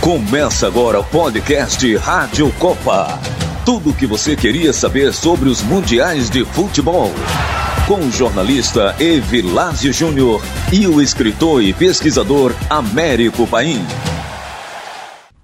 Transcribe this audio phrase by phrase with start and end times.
[0.00, 3.20] Começa agora o podcast Rádio Copa.
[3.66, 7.12] Tudo o que você queria saber sobre os mundiais de futebol.
[7.86, 10.40] Com o jornalista Evilásio Júnior
[10.72, 13.84] e o escritor e pesquisador Américo Paim.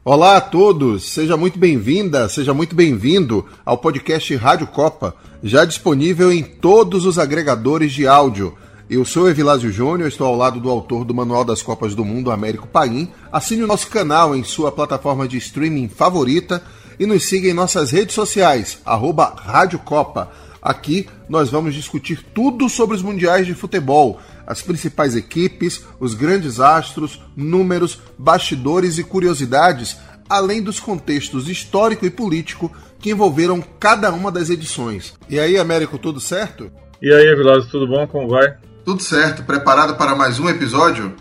[0.02, 5.14] Olá a todos, seja muito bem-vinda, seja muito bem-vindo ao podcast Rádio Copa,
[5.44, 8.56] já disponível em todos os agregadores de áudio
[8.88, 12.30] eu sou Evilásio Júnior, estou ao lado do autor do Manual das Copas do Mundo,
[12.30, 13.10] Américo Paim.
[13.32, 16.62] Assine o nosso canal em sua plataforma de streaming favorita
[16.98, 20.30] e nos siga em nossas redes sociais, arroba Rádio Copa.
[20.62, 26.60] Aqui nós vamos discutir tudo sobre os mundiais de futebol, as principais equipes, os grandes
[26.60, 29.96] astros, números, bastidores e curiosidades,
[30.28, 35.14] além dos contextos histórico e político que envolveram cada uma das edições.
[35.28, 36.70] E aí, Américo, tudo certo?
[37.02, 38.06] E aí, Evilásio, tudo bom?
[38.06, 38.56] Como vai?
[38.86, 41.12] Tudo certo, preparado para mais um episódio?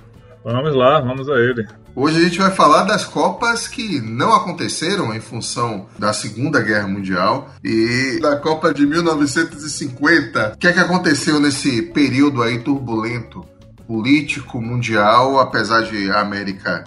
[0.43, 1.67] Vamos lá, vamos a ele.
[1.95, 6.88] Hoje a gente vai falar das Copas que não aconteceram em função da Segunda Guerra
[6.88, 10.53] Mundial e da Copa de 1950.
[10.53, 13.44] O que é que aconteceu nesse período aí turbulento
[13.88, 16.83] político mundial, apesar de a América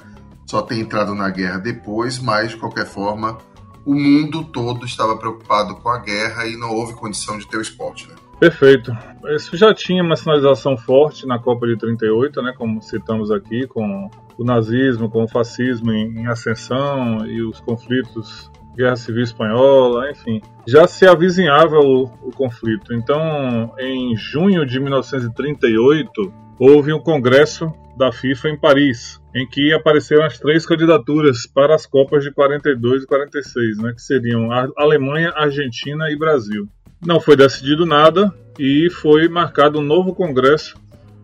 [0.46, 3.36] só ter entrado na guerra depois, mas de qualquer forma
[3.84, 7.62] o mundo todo estava preocupado com a guerra e não houve condição de ter o
[7.62, 8.14] esporte, né?
[8.38, 8.96] Perfeito.
[9.34, 14.08] Isso já tinha uma sinalização forte na Copa de 38, né, como citamos aqui, com
[14.38, 20.40] o nazismo, com o fascismo em, em ascensão e os conflitos, Guerra Civil Espanhola, enfim.
[20.66, 22.94] Já se avizinhava o, o conflito.
[22.94, 30.24] Então, em junho de 1938, houve um congresso da FIFA em Paris, em que apareceram
[30.24, 35.32] as três candidaturas para as Copas de 42 e 46, né, que seriam a Alemanha,
[35.34, 36.68] Argentina e Brasil.
[37.04, 40.76] Não foi decidido nada e foi marcado um novo congresso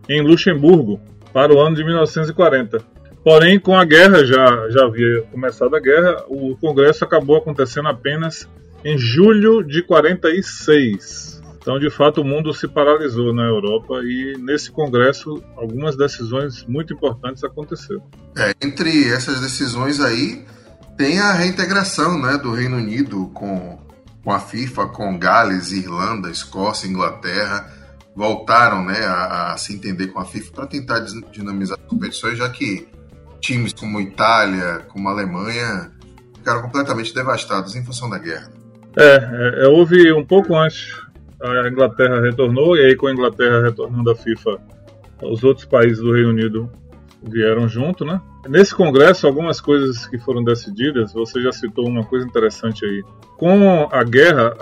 [0.07, 0.99] em Luxemburgo
[1.33, 2.79] para o ano de 1940.
[3.23, 8.47] Porém, com a guerra, já, já havia começado a guerra, o congresso acabou acontecendo apenas
[8.83, 11.41] em julho de 46.
[11.57, 16.93] Então, de fato, o mundo se paralisou na Europa e nesse congresso algumas decisões muito
[16.93, 18.03] importantes aconteceram.
[18.37, 20.45] É, entre essas decisões aí
[20.95, 23.79] tem a reintegração né, do Reino Unido com
[24.25, 27.71] com a FIFA, com Gales, Irlanda, Escócia, Inglaterra,
[28.15, 30.99] voltaram né, a, a se entender com a FIFA para tentar
[31.31, 32.87] dinamizar as competições, já que
[33.39, 35.91] times como Itália, como Alemanha,
[36.37, 38.49] ficaram completamente devastados em função da guerra.
[38.97, 40.99] É, é, houve um pouco antes,
[41.39, 44.57] a Inglaterra retornou, e aí com a Inglaterra retornando à FIFA,
[45.21, 46.71] os outros países do Reino Unido
[47.27, 48.21] vieram junto, né?
[48.47, 53.03] Nesse congresso, algumas coisas que foram decididas, você já citou uma coisa interessante aí.
[53.37, 54.55] Com a guerra,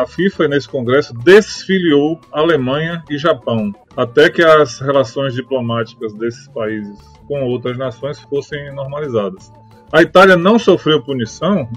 [0.00, 6.98] a FIFA nesse congresso desfiliou Alemanha e Japão, até que as relações diplomáticas desses países
[7.28, 9.52] com outras nações fossem normalizadas.
[9.92, 11.68] A Itália não sofreu punição,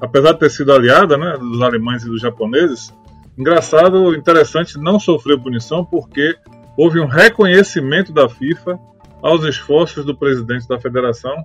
[0.00, 2.92] apesar de ter sido aliada né, dos alemães e dos japoneses.
[3.36, 6.36] Engraçado, interessante, não sofreu punição porque
[6.76, 8.78] houve um reconhecimento da FIFA
[9.22, 11.44] aos esforços do presidente da federação,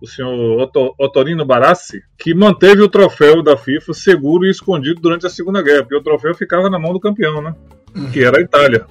[0.00, 5.30] o senhor Otorino Barassi, que manteve o troféu da FIFA seguro e escondido durante a
[5.30, 7.54] Segunda Guerra, porque o troféu ficava na mão do campeão, né?
[8.12, 8.84] Que era a Itália.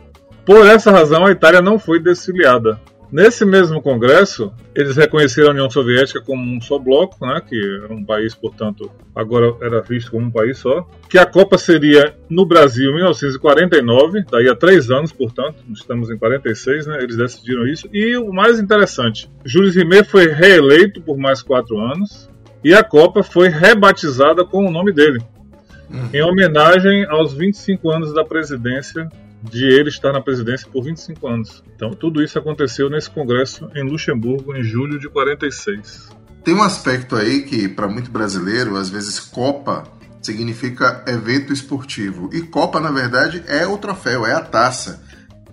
[0.45, 2.79] Por essa razão, a Itália não foi desfiliada.
[3.11, 7.93] Nesse mesmo congresso, eles reconheceram a União Soviética como um só bloco, né, que era
[7.93, 12.45] um país, portanto, agora era visto como um país só, que a Copa seria no
[12.45, 17.89] Brasil em 1949, daí a três anos, portanto, estamos em 46, né, eles decidiram isso.
[17.91, 22.29] E o mais interessante, Júlio Rimet foi reeleito por mais quatro anos
[22.63, 25.19] e a Copa foi rebatizada com o nome dele,
[25.89, 26.09] uhum.
[26.13, 29.09] em homenagem aos 25 anos da presidência
[29.41, 31.63] de ele estar na presidência por 25 anos.
[31.75, 36.09] Então, tudo isso aconteceu nesse congresso em Luxemburgo em julho de 46.
[36.43, 39.83] Tem um aspecto aí que, para muito brasileiro, às vezes Copa
[40.21, 42.29] significa evento esportivo.
[42.33, 45.03] E Copa, na verdade, é o troféu, é a taça.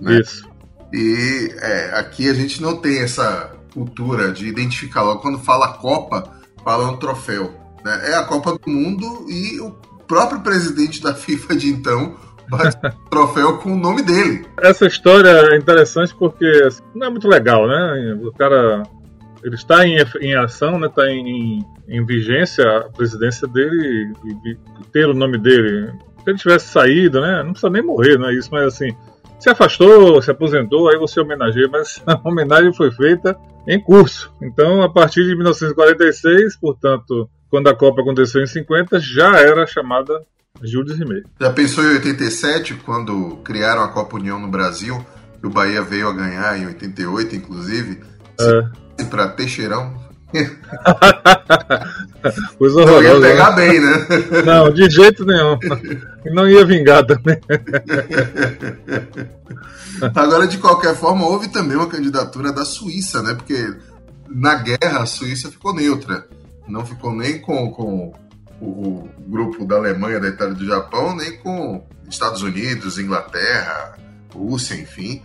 [0.00, 0.20] Né?
[0.20, 0.46] Isso.
[0.92, 5.20] E é, aqui a gente não tem essa cultura de identificar logo.
[5.20, 7.54] Quando fala Copa, fala um troféu.
[7.84, 8.10] Né?
[8.10, 9.70] É a Copa do Mundo e o
[10.06, 12.16] próprio presidente da FIFA de então
[13.10, 14.46] troféu com o nome dele.
[14.60, 18.18] Essa história é interessante porque assim, não é muito legal, né?
[18.22, 18.82] O cara
[19.42, 20.86] ele está em, em ação, né?
[20.88, 24.56] Está em, em, vigência a presidência dele e, e,
[24.92, 25.92] ter o nome dele.
[26.24, 27.42] Se ele tivesse saído, né?
[27.42, 28.94] Não precisa nem morrer, não é isso, mas assim,
[29.38, 34.32] se afastou, se aposentou, aí você homenageia, mas a homenagem foi feita em curso.
[34.42, 40.20] Então, a partir de 1946, portanto, quando a Copa aconteceu em 50, já era chamada
[40.62, 41.24] Júlio Rimet.
[41.40, 45.04] Já pensou em 87, quando criaram a Copa União no Brasil,
[45.40, 48.00] que o Bahia veio a ganhar em 88, inclusive?
[48.40, 49.04] É.
[49.04, 49.94] Para Teixeirão,
[52.58, 53.56] Coisa Não ia pegar né?
[53.56, 54.06] bem, né?
[54.44, 55.58] Não, de jeito nenhum.
[56.26, 57.40] Não ia vingar também.
[60.14, 63.34] Agora, de qualquer forma, houve também uma candidatura da Suíça, né?
[63.34, 63.74] Porque
[64.28, 66.26] na guerra a Suíça ficou neutra.
[66.68, 68.12] Não ficou nem com, com
[68.60, 73.96] o, grupo da Alemanha, da Itália e do Japão, nem com Estados Unidos, Inglaterra,
[74.32, 75.22] Rússia, enfim.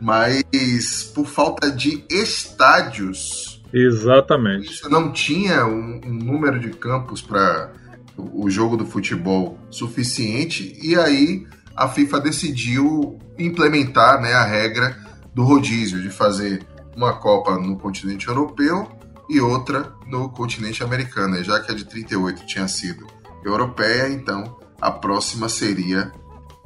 [0.00, 4.78] Mas por falta de estádios, Exatamente.
[4.78, 7.72] você não tinha um, um número de campos para
[8.16, 11.46] o, o jogo do futebol suficiente, e aí
[11.76, 14.96] a FIFA decidiu implementar né, a regra
[15.34, 18.88] do rodízio, de fazer uma Copa no continente europeu
[19.32, 21.42] e outra no continente americano, né?
[21.42, 23.06] já que a de 38 tinha sido
[23.44, 26.12] europeia, então a próxima seria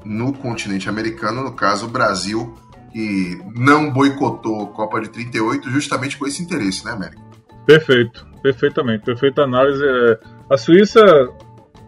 [0.04, 2.54] no continente americano, no caso o Brasil,
[2.92, 7.20] que não boicotou a Copa de 38 justamente com esse interesse, né, América?
[7.66, 9.82] Perfeito, perfeitamente, perfeita análise.
[9.84, 10.18] É,
[10.50, 11.00] A Suíça,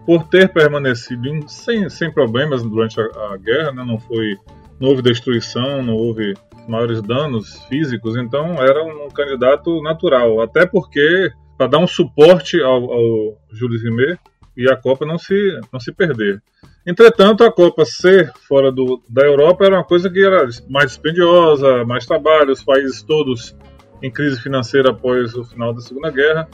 [0.04, 4.36] por ter permanecido em- sem, sem problemas durante a, a guerra, né, não foi,
[4.80, 6.34] não houve destruição, não houve
[6.68, 12.92] maiores danos físicos, então era um candidato natural, até porque para dar um suporte ao,
[12.92, 14.18] ao Jules Rimet
[14.56, 16.42] e a Copa não se não se perder.
[16.86, 21.84] Entretanto, a Copa ser fora do, da Europa era uma coisa que era mais dispendiosa,
[21.84, 23.56] mais trabalho, os países todos
[24.02, 26.48] em crise financeira após o final da Segunda Guerra.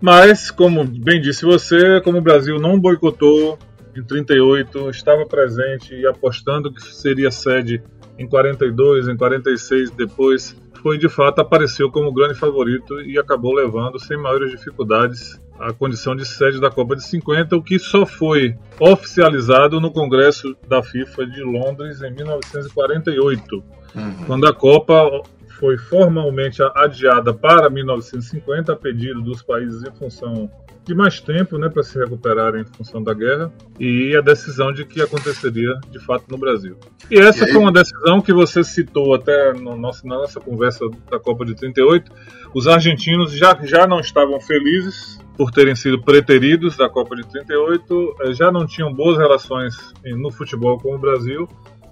[0.00, 3.58] Mas, como bem disse você, como o Brasil não boicotou
[3.94, 7.82] em 38, estava presente e apostando que seria sede
[8.20, 13.98] em 42, em 46 depois, foi de fato apareceu como grande favorito e acabou levando
[13.98, 18.54] sem maiores dificuldades a condição de sede da Copa de 50, o que só foi
[18.78, 23.62] oficializado no Congresso da FIFA de Londres em 1948
[23.94, 24.24] Uhum.
[24.26, 25.22] quando a Copa
[25.58, 30.50] foi formalmente adiada para 1950 a pedido dos países em função
[30.84, 34.84] de mais tempo, né, para se recuperarem em função da guerra e a decisão de
[34.84, 36.76] que aconteceria de fato no Brasil.
[37.10, 40.40] E essa E aí- foi uma decisão que você citou até no nosso, na nossa
[40.40, 42.10] conversa da Copa de 38.
[42.54, 48.14] Os argentinos já, já não estavam felizes por terem sido preteridos da Copa de 38,
[48.22, 49.74] eh, já não tinham boas relações
[50.04, 51.48] eh, no futebol com o Brasil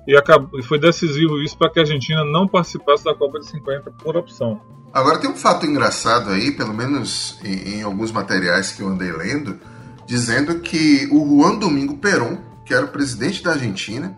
[0.06, 3.46] e, acabou, e foi decisivo isso para que a Argentina não participasse da Copa de
[3.46, 4.60] 50 por opção.
[4.98, 9.12] Agora tem um fato engraçado aí, pelo menos em, em alguns materiais que eu andei
[9.12, 9.56] lendo,
[10.04, 14.16] dizendo que o Juan Domingo Perón, que era o presidente da Argentina,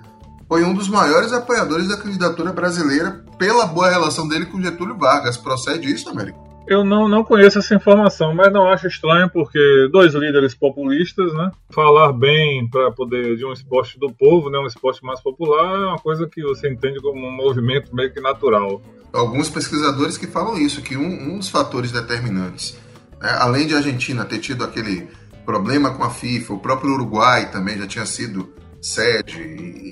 [0.49, 5.37] foi um dos maiores apoiadores da candidatura brasileira pela boa relação dele com Getúlio Vargas.
[5.37, 6.49] Procede isso, Américo?
[6.67, 11.51] Eu não, não conheço essa informação, mas não acho estranho porque dois líderes populistas, né?
[11.69, 14.59] Falar bem para poder de um esporte do povo, né?
[14.59, 18.21] Um esporte mais popular é uma coisa que você entende como um movimento meio que
[18.21, 18.81] natural.
[19.13, 22.77] Alguns pesquisadores que falam isso, que um, um dos fatores determinantes,
[23.21, 25.09] né, além de a Argentina ter tido aquele
[25.45, 29.41] problema com a FIFA, o próprio Uruguai também já tinha sido sede,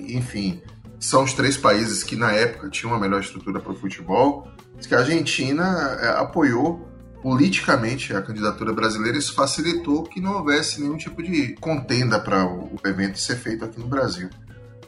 [0.09, 0.63] enfim,
[1.01, 4.49] são os três países que na época tinham uma melhor estrutura para o futebol,
[4.87, 6.89] que a Argentina é, apoiou
[7.23, 12.79] politicamente a candidatura brasileira isso facilitou que não houvesse nenhum tipo de contenda para o
[12.85, 14.31] evento ser feito aqui no Brasil.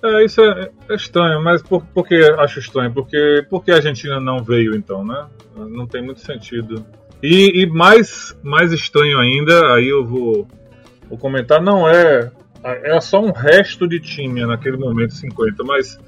[0.02, 2.92] É, isso é, é estranho, mas por, por que acho estranho?
[2.92, 5.26] Porque, porque a Argentina não veio então, né?
[5.56, 6.84] Não tem muito sentido.
[7.22, 10.48] E, e mais, mais estranho ainda, aí eu vou,
[11.08, 12.30] vou comentar, não é.
[12.62, 15.98] Era só um resto de time naquele momento 50, mas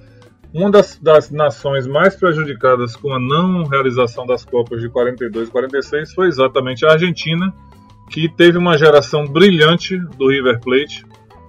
[0.55, 5.51] uma das, das nações mais prejudicadas com a não realização das Copas de 42 e
[5.51, 7.53] 46 foi exatamente a Argentina,
[8.11, 11.05] que teve uma geração brilhante do River Plate,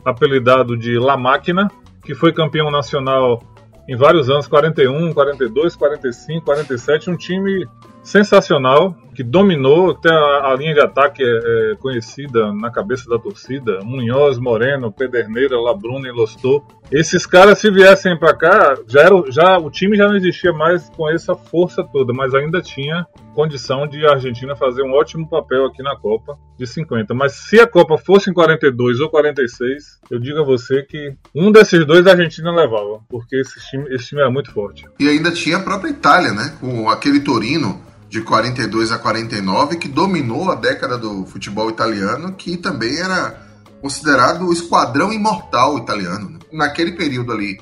[0.05, 1.69] apelidado de La Máquina,
[2.03, 3.41] que foi campeão nacional
[3.88, 7.67] em vários anos 41, 42, 45, 47, um time
[8.01, 11.25] sensacional que dominou até a, a linha de ataque é,
[11.72, 13.79] é, conhecida na cabeça da torcida.
[13.83, 19.57] Munhoz, Moreno, Pederneira, Labruna e Lostô esses caras se viessem para cá já era já
[19.57, 24.05] o time já não existia mais com essa força toda mas ainda tinha condição de
[24.05, 27.97] a Argentina fazer um ótimo papel aqui na Copa de 50 mas se a Copa
[27.97, 32.51] fosse em 42 ou 46 eu digo a você que um desses dois a Argentina
[32.51, 36.31] levava porque esse time, esse time era muito forte E ainda tinha a própria Itália,
[36.31, 36.55] né?
[36.59, 42.57] Com aquele Torino de 42 a 49 que dominou a década do futebol italiano, que
[42.57, 43.41] também era
[43.81, 46.29] considerado o esquadrão imortal italiano.
[46.29, 46.39] né?
[46.53, 47.60] Naquele período ali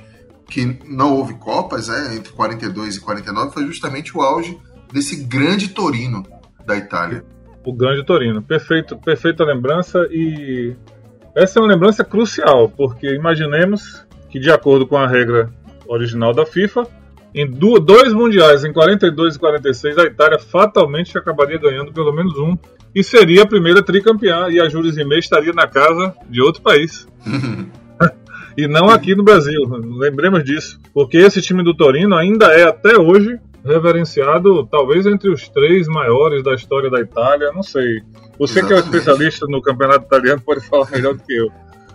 [0.48, 4.60] que não houve copas, né, entre 42 e 49, foi justamente o auge
[4.92, 6.24] desse grande Torino
[6.66, 7.24] da Itália.
[7.66, 8.42] o grande Torino.
[8.42, 10.76] Perfeito, perfeita lembrança e
[11.36, 15.50] essa é uma lembrança crucial, porque imaginemos que de acordo com a regra
[15.88, 16.88] original da FIFA,
[17.34, 22.58] em dois mundiais, em 42 e 46, a Itália fatalmente acabaria ganhando pelo menos um
[22.94, 27.08] e seria a primeira tricampeã e a Júlia Zimei estaria na casa de outro país.
[28.58, 29.62] e não aqui no Brasil,
[29.98, 35.48] lembremos disso, porque esse time do Torino ainda é até hoje reverenciado talvez entre os
[35.50, 38.02] três maiores da história da Itália, não sei.
[38.40, 38.68] Você Exatamente.
[38.68, 41.52] que é um especialista no campeonato italiano pode falar melhor do que eu.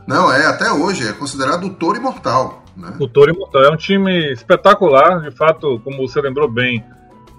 [0.07, 2.65] Não, é, até hoje, é considerado o touro imortal.
[2.77, 2.93] Né?
[3.01, 6.85] O Touro Imortal é um time espetacular, de fato, como você lembrou bem,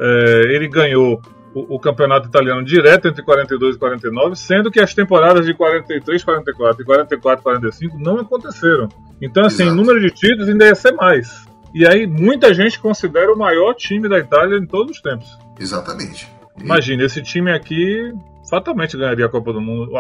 [0.02, 1.22] é, ele ganhou
[1.54, 6.24] o, o, campeonato italiano direto entre 42 e 49, sendo que as temporadas de 43,
[6.24, 8.90] 44 e 44, 45 não aconteceram.
[9.22, 9.76] Então, assim, Exato.
[9.76, 11.46] número de títulos ainda ia ser mais.
[11.74, 15.38] E aí, muita gente considera o maior time da Itália em todos os tempos.
[15.60, 16.28] Exatamente.
[16.58, 16.64] E...
[16.64, 18.14] Imagina, esse time aqui
[18.50, 19.92] fatalmente ganharia a Copa do Mundo.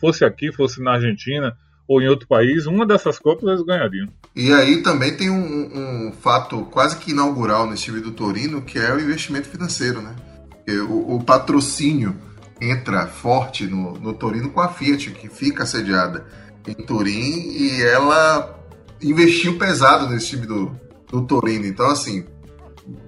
[0.00, 1.56] Fosse aqui, fosse na Argentina,
[1.86, 4.08] ou em outro país, uma dessas Copas eles ganhariam.
[4.34, 8.78] E aí também tem um, um fato quase que inaugural nesse time do Torino, que
[8.78, 10.14] é o investimento financeiro, né?
[10.88, 12.16] O, o patrocínio
[12.60, 16.26] entra forte no, no Torino com a Fiat, que fica sediada
[16.66, 18.58] em Turim, e ela
[19.02, 20.78] investiu pesado nesse time do,
[21.10, 21.66] do Torino.
[21.66, 22.24] Então, assim,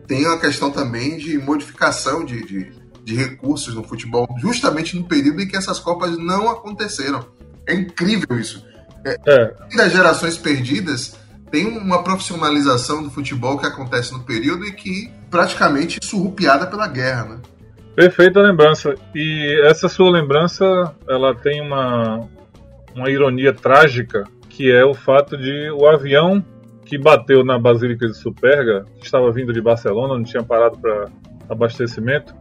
[0.07, 2.73] tem uma questão também de modificação de, de,
[3.03, 7.27] de recursos no futebol, justamente no período em que essas Copas não aconteceram.
[7.67, 8.65] É incrível isso.
[9.05, 9.77] É, é.
[9.77, 11.17] Das gerações perdidas,
[11.57, 17.25] tem uma profissionalização do futebol que acontece no período e que praticamente surrupiada pela guerra,
[17.25, 17.39] né?
[17.95, 18.95] Perfeita lembrança.
[19.15, 22.29] E essa sua lembrança, ela tem uma,
[22.95, 26.45] uma ironia trágica, que é o fato de o avião
[26.85, 31.07] que bateu na Basílica de Superga, que estava vindo de Barcelona, não tinha parado para
[31.49, 32.35] abastecimento,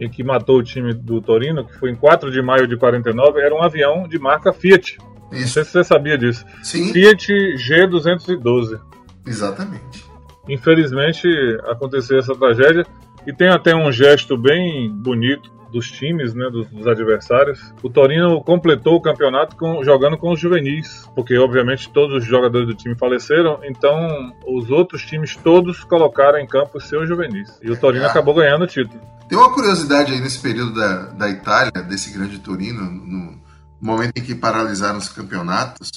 [0.00, 3.40] e que matou o time do Torino, que foi em 4 de maio de 49,
[3.40, 4.98] era um avião de marca Fiat.
[5.32, 5.40] Isso.
[5.40, 6.44] Não sei se você sabia disso.
[6.62, 6.92] Sim.
[6.92, 8.80] Fiat G212.
[9.26, 10.04] Exatamente.
[10.48, 11.28] Infelizmente
[11.68, 12.86] aconteceu essa tragédia
[13.26, 17.72] e tem até um gesto bem bonito dos times, né, dos, dos, adversários.
[17.82, 22.66] O Torino completou o campeonato com, jogando com os juvenis, porque obviamente todos os jogadores
[22.66, 27.58] do time faleceram, então os outros times todos colocaram em campo os seus juvenis.
[27.62, 28.08] E o Torino ah.
[28.08, 29.00] acabou ganhando o título.
[29.28, 33.38] Tem uma curiosidade aí nesse período da, da Itália, desse grande Torino, no
[33.80, 35.90] momento em que paralisaram os campeonatos.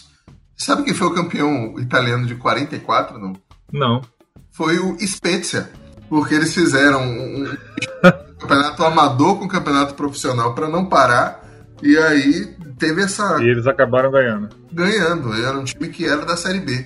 [0.55, 3.33] Sabe quem foi o campeão italiano de 44, não?
[3.71, 4.01] Não.
[4.51, 5.69] Foi o Spezia,
[6.09, 11.43] porque eles fizeram um, um campeonato amador com campeonato profissional para não parar,
[11.81, 13.41] e aí teve essa...
[13.41, 14.49] E eles acabaram ganhando.
[14.71, 16.85] Ganhando, era um time que era da Série B.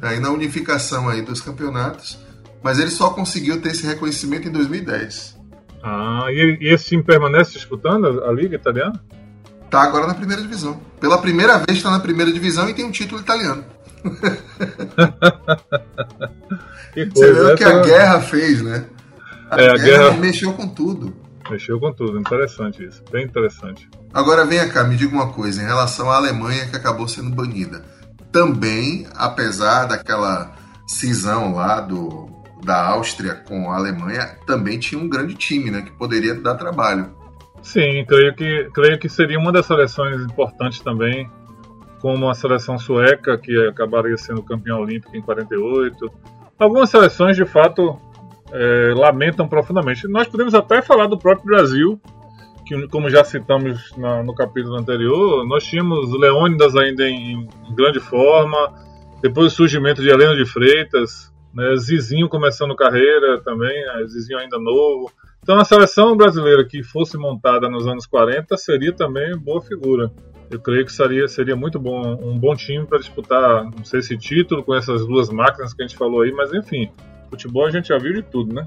[0.00, 2.18] Aí na unificação aí dos campeonatos,
[2.62, 5.38] mas ele só conseguiu ter esse reconhecimento em 2010.
[5.82, 9.02] Ah, e, esse time permanece disputando a Liga Italiana?
[9.72, 10.78] Tá agora na primeira divisão.
[11.00, 13.64] Pela primeira vez está na primeira divisão e tem um título italiano.
[16.92, 18.84] que coisa, Você vê o que a guerra fez, né?
[19.50, 21.16] A, é, a guerra, guerra mexeu com tudo.
[21.50, 23.88] Mexeu com tudo, interessante isso, bem interessante.
[24.12, 27.82] Agora vem cá, me diga uma coisa em relação à Alemanha que acabou sendo banida.
[28.30, 30.52] Também, apesar daquela
[30.86, 32.28] cisão lá do,
[32.62, 37.21] da Áustria com a Alemanha também tinha um grande time, né, que poderia dar trabalho.
[37.62, 41.30] Sim, creio que creio que seria uma das seleções importantes também,
[42.00, 46.10] como a seleção sueca que acabaria sendo campeã olímpica em 48.
[46.58, 47.98] Algumas seleções de fato
[48.52, 50.06] é, lamentam profundamente.
[50.08, 52.00] Nós podemos até falar do próprio Brasil,
[52.66, 58.00] que como já citamos na, no capítulo anterior, nós tínhamos Leônidas ainda em, em grande
[58.00, 58.72] forma,
[59.22, 61.76] depois o surgimento de Helena de Freitas, né?
[61.76, 64.04] Zizinho começando carreira também, né?
[64.06, 65.10] Zizinho ainda novo.
[65.42, 70.10] Então a seleção brasileira que fosse montada nos anos 40 seria também boa figura.
[70.50, 74.16] Eu creio que seria, seria muito bom, um bom time para disputar, não sei se
[74.16, 76.90] título com essas duas máquinas que a gente falou aí, mas enfim,
[77.30, 78.66] futebol a gente já viu de tudo, né?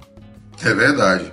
[0.63, 1.31] É verdade.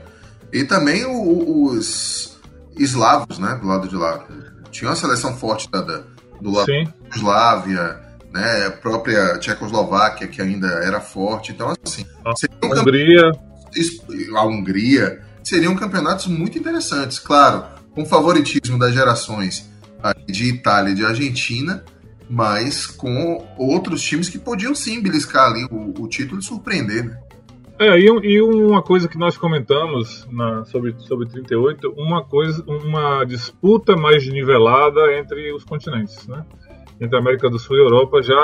[0.53, 2.39] E também o, os
[2.77, 4.27] eslavos, né, do lado de lá.
[4.71, 6.05] Tinha uma seleção forte da, da
[6.43, 6.85] do lado Sim.
[6.85, 8.01] da Yugoslávia,
[8.33, 8.67] né?
[8.67, 11.53] A própria Tchecoslováquia, que ainda era forte.
[11.53, 12.05] Então, assim.
[12.25, 12.33] A
[12.67, 13.31] Hungria.
[14.37, 15.32] A Hungria.
[15.43, 19.71] Seriam campeonatos muito interessantes, claro, com favoritismo das gerações
[20.27, 21.85] de Itália e de Argentina,
[22.29, 27.19] mas com outros times que podiam sim beliscar ali o, o título e surpreender, né?
[27.79, 33.25] É, e, e, uma coisa que nós comentamos na, sobre, sobre 38, uma coisa, uma
[33.25, 36.45] disputa mais nivelada entre os continentes, né?
[37.01, 38.39] entre a América do Sul e a Europa, já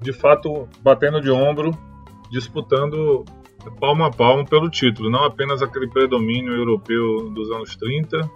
[0.00, 1.76] de fato batendo de ombro,
[2.30, 3.24] disputando
[3.72, 8.30] palmo a palmo pelo título, não apenas aquele predomínio europeu dos anos 30,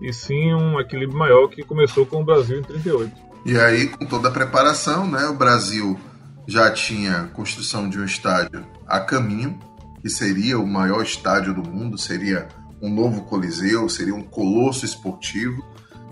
[0.00, 3.12] e sim um equilíbrio maior que começou com o Brasil em 38.
[3.44, 5.98] E aí, com toda a preparação, né, o Brasil
[6.46, 9.58] já tinha construção de um estádio a caminho,
[10.00, 12.48] que seria o maior estádio do mundo, seria
[12.80, 15.64] um novo coliseu, seria um colosso esportivo.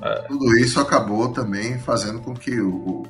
[0.03, 0.23] É.
[0.23, 3.05] Tudo isso acabou também fazendo com que o,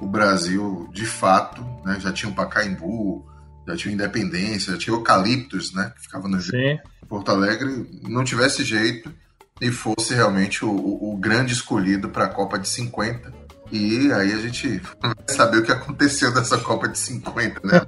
[0.00, 3.24] o Brasil, de fato, né, já tinha o Pacaembu,
[3.66, 6.78] já tinha Independência, já tinha Eucaliptus, né, que ficava no Sim.
[7.08, 9.12] Porto Alegre, não tivesse jeito
[9.60, 13.32] e fosse realmente o, o, o grande escolhido para a Copa de 50.
[13.70, 17.80] E aí a gente vai saber o que aconteceu dessa Copa de 50, né?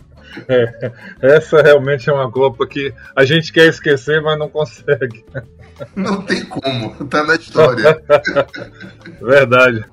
[0.46, 5.24] É, essa realmente é uma Copa que a gente quer esquecer, mas não consegue.
[5.96, 8.00] Não tem como, tá na história.
[9.20, 9.84] Verdade.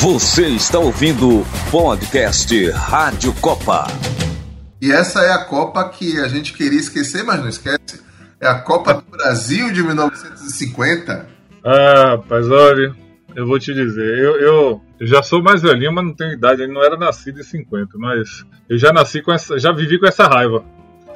[0.00, 3.84] Você está ouvindo o podcast Rádio Copa.
[4.80, 8.00] E essa é a Copa que a gente queria esquecer, mas não esquece.
[8.40, 11.28] É a Copa do Brasil de 1950.
[11.64, 12.94] Ah, rapaz, olha,
[13.34, 16.62] eu vou te dizer, eu, eu, eu, já sou mais velhinho, mas não tenho idade,
[16.62, 20.06] eu não era nascido em 50, mas eu já nasci com essa, já vivi com
[20.06, 20.64] essa raiva.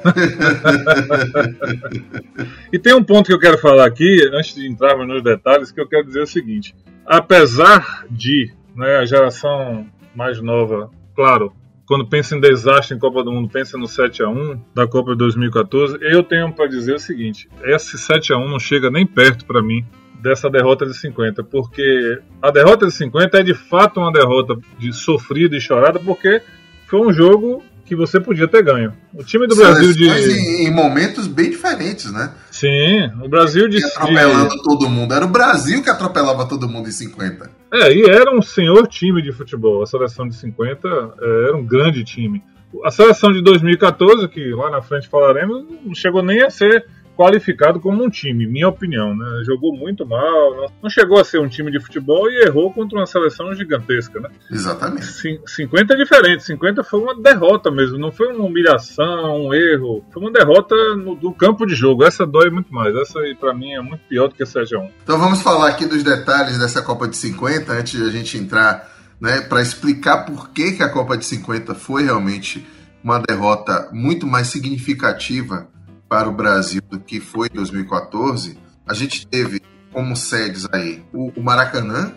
[2.73, 5.79] e tem um ponto que eu quero falar aqui, antes de entrarmos nos detalhes, que
[5.79, 6.75] eu quero dizer o seguinte:
[7.05, 11.53] apesar de né, a geração mais nova, claro,
[11.85, 15.11] quando pensa em desastre em Copa do Mundo, pensa no 7 a 1 da Copa
[15.11, 15.97] de 2014.
[16.01, 19.61] Eu tenho para dizer o seguinte: esse 7 a 1 não chega nem perto para
[19.61, 19.85] mim
[20.21, 24.93] dessa derrota de 50, porque a derrota de 50 é de fato uma derrota de
[24.93, 26.41] sofrida e chorada, porque
[26.87, 28.93] foi um jogo que você podia ter ganho.
[29.13, 30.07] O time do Brasil de.
[30.07, 32.31] Em, em momentos bem diferentes, né?
[32.51, 33.83] Sim, o Brasil de.
[33.83, 34.63] Atropelando de...
[34.63, 35.13] todo mundo.
[35.13, 37.49] Era o Brasil que atropelava todo mundo em 50.
[37.73, 39.83] É, e era um senhor time de futebol.
[39.83, 42.41] A seleção de 50 é, era um grande time.
[42.83, 47.79] A seleção de 2014, que lá na frente falaremos, não chegou nem a ser qualificado
[47.79, 49.43] como um time, minha opinião, né?
[49.45, 53.05] Jogou muito mal, não chegou a ser um time de futebol e errou contra uma
[53.05, 54.29] seleção gigantesca, né?
[54.51, 55.39] Exatamente.
[55.45, 60.21] 50 é diferente, 50 foi uma derrota mesmo, não foi uma humilhação, um erro, foi
[60.21, 62.03] uma derrota no, do campo de jogo.
[62.03, 64.89] Essa dói muito mais, essa aí para mim é muito pior do que a 7x1.
[65.03, 68.91] Então vamos falar aqui dos detalhes dessa Copa de 50 antes de a gente entrar,
[69.19, 72.65] né, para explicar por que, que a Copa de 50 foi realmente
[73.03, 75.67] uma derrota muito mais significativa
[76.13, 79.59] para o Brasil do que foi em 2014, a gente teve
[79.91, 82.13] como sedes aí o, o Maracanã,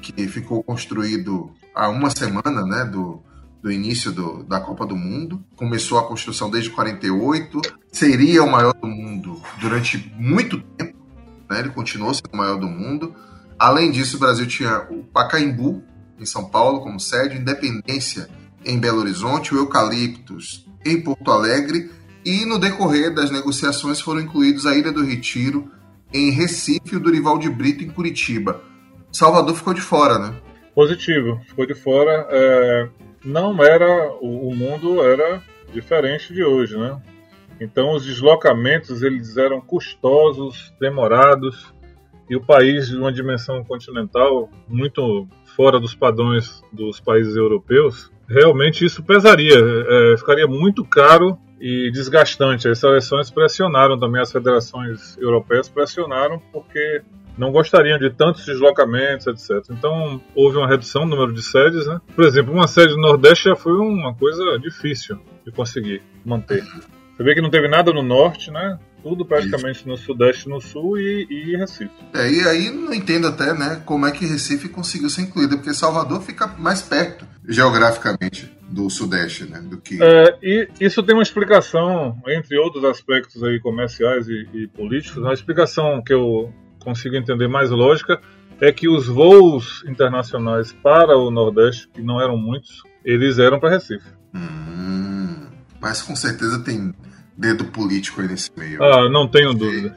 [0.00, 3.20] que ficou construído há uma semana né, do,
[3.60, 5.44] do início do, da Copa do Mundo.
[5.56, 7.60] Começou a construção desde 48,
[7.90, 10.96] seria o maior do mundo durante muito tempo,
[11.50, 13.16] né, ele continuou sendo o maior do mundo.
[13.58, 15.82] Além disso, o Brasil tinha o Pacaembu,
[16.20, 18.30] em São Paulo, como sede, Independência
[18.64, 21.90] em Belo Horizonte, o Eucaliptus em Porto Alegre
[22.24, 25.70] e no decorrer das negociações foram incluídos a Ilha do Retiro
[26.12, 28.60] em Recife e o Dorival de Brito em Curitiba.
[29.12, 30.34] Salvador ficou de fora, né?
[30.74, 32.26] Positivo, ficou de fora.
[32.30, 32.88] É,
[33.24, 37.00] não era o mundo era diferente de hoje, né?
[37.60, 41.72] Então os deslocamentos eles eram custosos, demorados
[42.28, 48.84] e o país de uma dimensão continental muito fora dos padrões dos países europeus, realmente
[48.84, 52.68] isso pesaria, é, ficaria muito caro e desgastante.
[52.68, 57.02] As seleções pressionaram também, as federações europeias pressionaram porque
[57.36, 59.64] não gostariam de tantos deslocamentos, etc.
[59.70, 61.86] Então houve uma redução no número de sedes.
[61.86, 62.00] Né?
[62.14, 66.64] Por exemplo, uma sede do Nordeste já foi uma coisa difícil de conseguir manter.
[67.16, 68.78] Você vê que não teve nada no Norte, né?
[69.02, 69.88] Tudo praticamente Isso.
[69.88, 71.90] no Sudeste, no Sul e, e, Recife.
[72.14, 75.72] É, e aí não entendo até, né, como é que Recife conseguiu ser incluída, porque
[75.72, 79.60] Salvador fica mais perto geograficamente do Sudeste, né?
[79.60, 80.02] Do que.
[80.02, 85.34] É, e isso tem uma explicação, entre outros aspectos aí comerciais e, e políticos, uma
[85.34, 88.20] explicação que eu consigo entender mais lógica
[88.60, 93.70] é que os voos internacionais para o Nordeste, que não eram muitos, eles eram para
[93.70, 94.06] Recife.
[94.34, 95.46] Hum,
[95.80, 96.94] mas com certeza tem
[97.36, 98.82] dedo político aí nesse meio.
[98.82, 99.96] Ah, não tenho dúvida.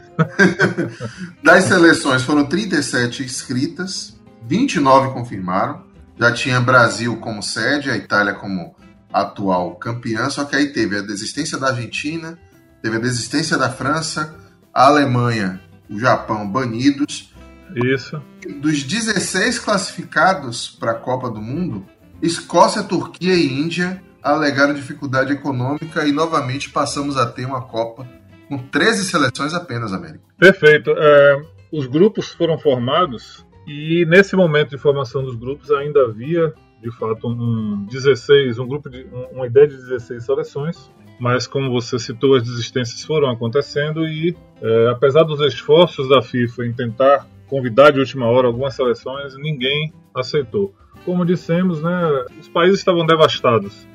[1.44, 5.84] das seleções foram 37 inscritas, 29 confirmaram.
[6.20, 8.76] Já tinha Brasil como sede, a Itália como
[9.12, 12.38] atual campeã, só que aí teve a desistência da Argentina,
[12.82, 14.36] teve a desistência da França,
[14.74, 17.34] a Alemanha, o Japão banidos.
[17.76, 18.22] Isso.
[18.62, 21.86] Dos 16 classificados para a Copa do Mundo,
[22.22, 28.08] Escócia, Turquia e Índia alegaram dificuldade econômica e novamente passamos a ter uma Copa
[28.48, 30.24] com 13 seleções apenas, América.
[30.38, 30.92] Perfeito.
[30.96, 36.92] É, os grupos foram formados e nesse momento de formação dos grupos ainda havia, de
[36.92, 42.36] fato, um 16, um grupo de uma ideia de 16 seleções, mas como você citou,
[42.36, 48.00] as desistências foram acontecendo e é, apesar dos esforços da FIFA em tentar convidar de
[48.00, 50.74] última hora algumas seleções, ninguém aceitou.
[51.06, 53.88] Como dissemos, né, os países estavam devastados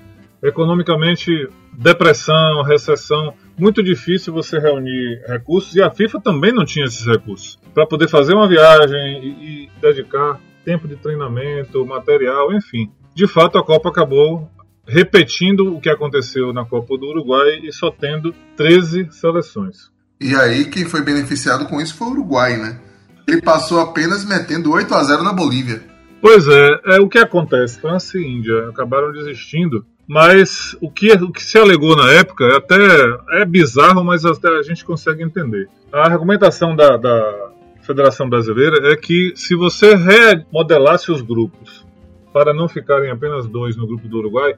[0.42, 7.06] economicamente depressão, recessão, muito difícil você reunir recursos e a FIFA também não tinha esses
[7.06, 12.90] recursos para poder fazer uma viagem e, e dedicar tempo de treinamento, material, enfim.
[13.14, 14.50] De fato, a Copa acabou
[14.86, 19.90] repetindo o que aconteceu na Copa do Uruguai e só tendo 13 seleções.
[20.20, 22.80] E aí quem foi beneficiado com isso foi o Uruguai, né?
[23.26, 25.82] Ele passou apenas metendo 8 a 0 na Bolívia.
[26.20, 27.80] Pois é, é o que acontece.
[27.80, 32.56] França e Índia acabaram desistindo, mas o que, o que se alegou na época é
[32.56, 35.68] até é bizarro, mas até a gente consegue entender.
[35.92, 37.50] A argumentação da, da
[37.82, 41.86] Federação Brasileira é que se você remodelasse os grupos
[42.32, 44.54] para não ficarem apenas dois no grupo do Uruguai,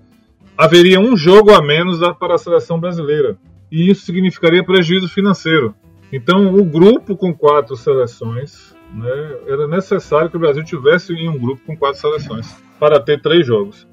[0.56, 3.36] haveria um jogo a menos para a seleção brasileira.
[3.72, 5.74] E isso significaria prejuízo financeiro.
[6.12, 11.38] Então, o grupo com quatro seleções, né, era necessário que o Brasil tivesse em um
[11.38, 13.86] grupo com quatro seleções para ter três jogos.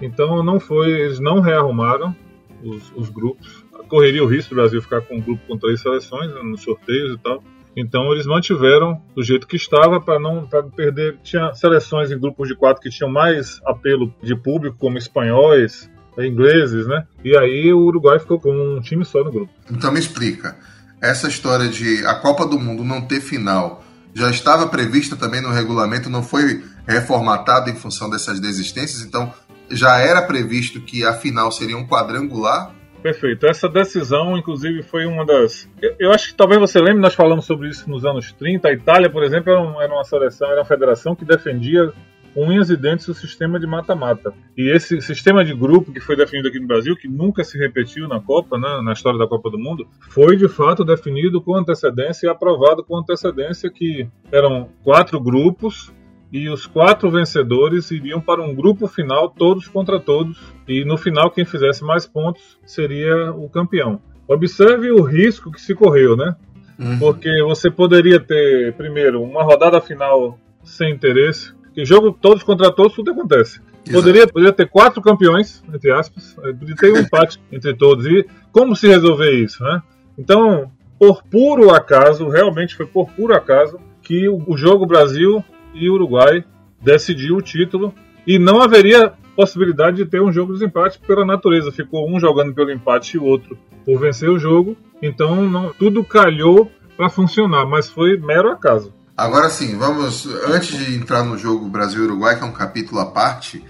[0.00, 2.14] Então, não foi, eles não rearrumaram
[2.62, 3.64] os, os grupos.
[3.88, 7.14] Correria o risco do Brasil ficar com um grupo com três seleções né, nos sorteios
[7.14, 7.42] e tal.
[7.76, 11.18] Então eles mantiveram do jeito que estava para não pra perder.
[11.22, 16.86] Tinha seleções em grupos de quatro que tinham mais apelo de público, como espanhóis, ingleses,
[16.86, 17.06] né?
[17.22, 19.52] E aí o Uruguai ficou com um time só no grupo.
[19.70, 20.56] Então me explica
[21.02, 25.50] essa história de a Copa do Mundo não ter final já estava prevista também no
[25.50, 29.30] regulamento, não foi reformatado em função dessas desistências, então
[29.70, 32.74] já era previsto que a final seria um quadrangular.
[33.02, 33.46] Perfeito.
[33.46, 35.68] Essa decisão, inclusive, foi uma das.
[35.98, 38.68] Eu acho que talvez você lembre, nós falamos sobre isso nos anos 30.
[38.68, 41.92] A Itália, por exemplo, era uma seleção, era uma federação que defendia
[42.36, 44.34] unhas e dentes o sistema de mata-mata.
[44.56, 48.06] E esse sistema de grupo que foi definido aqui no Brasil, que nunca se repetiu
[48.06, 52.26] na Copa, né, na história da Copa do Mundo, foi de fato definido com antecedência
[52.26, 55.90] e aprovado com antecedência que eram quatro grupos
[56.32, 61.30] e os quatro vencedores iriam para um grupo final, todos contra todos, e no final
[61.30, 64.00] quem fizesse mais pontos seria o campeão.
[64.28, 66.34] Observe o risco que se correu, né?
[66.78, 66.98] Uhum.
[66.98, 72.94] Porque você poderia ter, primeiro, uma rodada final sem interesse, que jogo todos contra todos,
[72.94, 73.60] tudo acontece.
[73.90, 78.04] Poderia, poderia ter quatro campeões, entre aspas, eh, poderia ter um empate entre todos.
[78.04, 79.80] E como se resolver isso, né?
[80.18, 85.44] Então, por puro acaso, realmente foi por puro acaso, que o jogo Brasil
[85.76, 86.44] e Uruguai
[86.82, 87.94] decidiu o título
[88.26, 91.70] e não haveria possibilidade de ter um jogo de empate pela natureza.
[91.70, 94.76] Ficou um jogando pelo empate e o outro por vencer o jogo.
[95.02, 98.92] Então não, tudo calhou para funcionar, mas foi mero acaso.
[99.16, 100.26] Agora sim, vamos.
[100.48, 103.64] Antes de entrar no jogo Brasil-Uruguai, que é um capítulo à parte,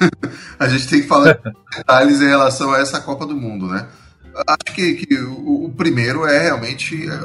[0.58, 3.86] a gente tem que falar de detalhes em relação a essa Copa do Mundo, né?
[4.46, 7.20] Acho que, que o, o, primeiro é realmente é,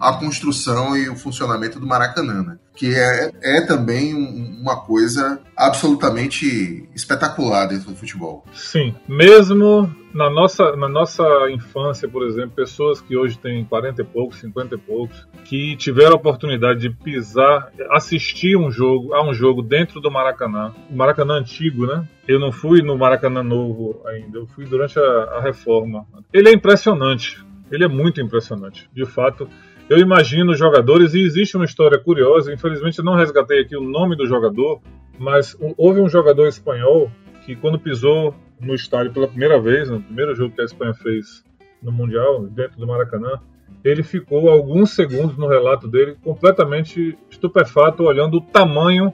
[0.00, 2.58] a construção e o funcionamento do Maracanã, né?
[2.74, 8.42] que é, é também uma coisa absolutamente espetacular dentro do futebol.
[8.54, 14.04] Sim, mesmo na nossa, na nossa infância, por exemplo, pessoas que hoje têm 40 e
[14.04, 19.34] poucos, 50 e poucos, que tiveram a oportunidade de pisar, assistir um jogo, a um
[19.34, 22.08] jogo dentro do Maracanã, o Maracanã antigo, né?
[22.26, 26.06] Eu não fui no Maracanã novo ainda, eu fui durante a, a reforma.
[26.32, 28.88] Ele é impressionante, ele é muito impressionante.
[28.92, 29.48] De fato,
[29.90, 34.24] eu imagino jogadores, e existe uma história curiosa, infelizmente não resgatei aqui o nome do
[34.24, 34.80] jogador,
[35.18, 37.10] mas houve um jogador espanhol
[37.44, 41.44] que quando pisou no estádio pela primeira vez, no primeiro jogo que a Espanha fez
[41.82, 43.40] no Mundial, dentro do Maracanã,
[43.82, 49.12] ele ficou alguns segundos no relato dele completamente estupefato, olhando o tamanho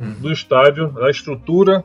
[0.00, 0.14] uhum.
[0.14, 1.84] do estádio, a estrutura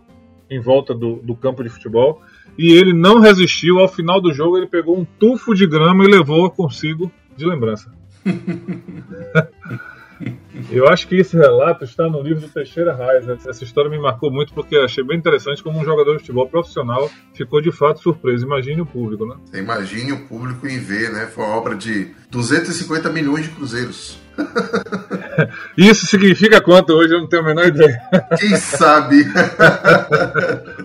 [0.50, 2.22] em volta do, do, campo de futebol.
[2.58, 3.80] E ele não resistiu.
[3.80, 7.92] Ao final do jogo, ele pegou um tufo de grama e levou consigo de lembrança.
[10.72, 13.28] Eu acho que esse relato está no livro do Teixeira Reis.
[13.46, 17.10] Essa história me marcou muito porque achei bem interessante como um jogador de futebol profissional
[17.34, 18.46] ficou de fato surpreso.
[18.46, 19.36] Imagine o público, né?
[19.54, 21.28] Imagine o público em ver, né?
[21.28, 24.20] Foi uma obra de 250 milhões de cruzeiros.
[25.78, 27.14] Isso significa quanto hoje?
[27.14, 28.02] Eu não tenho a menor ideia.
[28.40, 29.26] Quem sabe?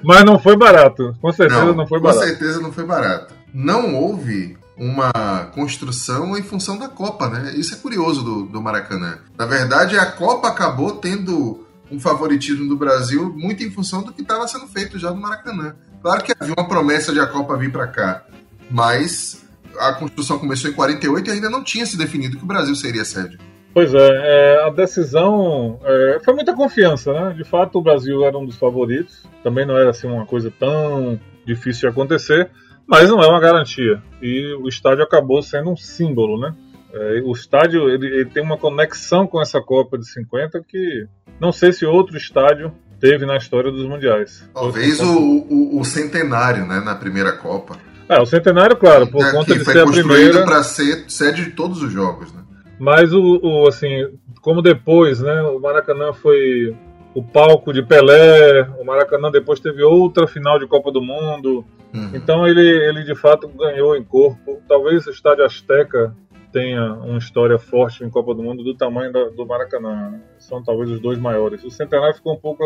[0.02, 1.16] Mas não foi barato.
[1.20, 2.20] Com certeza não, não foi barato.
[2.20, 3.34] Com certeza não foi barato.
[3.54, 7.54] Não houve uma construção em função da Copa, né?
[7.56, 9.18] Isso é curioso do, do Maracanã.
[9.36, 14.22] Na verdade, a Copa acabou tendo um favoritismo do Brasil muito em função do que
[14.22, 15.74] estava sendo feito já no Maracanã.
[16.00, 18.24] Claro que havia uma promessa de a Copa vir para cá,
[18.70, 19.44] mas
[19.78, 23.04] a construção começou em 48 e ainda não tinha se definido que o Brasil seria
[23.04, 23.38] sede.
[23.74, 27.34] Pois é, é a decisão é, foi muita confiança, né?
[27.34, 29.24] De fato, o Brasil era um dos favoritos.
[29.42, 32.50] Também não era assim uma coisa tão difícil de acontecer
[32.88, 34.02] mas não é uma garantia.
[34.22, 36.54] E o estádio acabou sendo um símbolo, né?
[36.92, 41.06] É, o estádio ele, ele, tem uma conexão com essa Copa de 50 que
[41.38, 44.48] não sei se outro estádio teve na história dos mundiais.
[44.54, 47.76] Talvez o, o, o, centenário, né, na primeira Copa.
[48.08, 50.44] É, o centenário, claro, por é, conta de ser a primeira.
[50.44, 52.42] para ser sede de todos os jogos, né?
[52.80, 54.08] Mas o, o, assim,
[54.40, 56.74] como depois, né, o Maracanã foi
[57.14, 61.64] o palco de Pelé, o Maracanã depois teve outra final de Copa do Mundo.
[61.92, 62.10] Uhum.
[62.14, 64.62] Então ele, ele de fato ganhou em corpo.
[64.68, 66.14] Talvez o Estádio Azteca
[66.52, 70.10] tenha uma história forte em Copa do Mundo do tamanho do, do Maracanã.
[70.10, 70.20] Né?
[70.38, 71.64] São talvez os dois maiores.
[71.64, 72.64] O Centenário ficou um pouco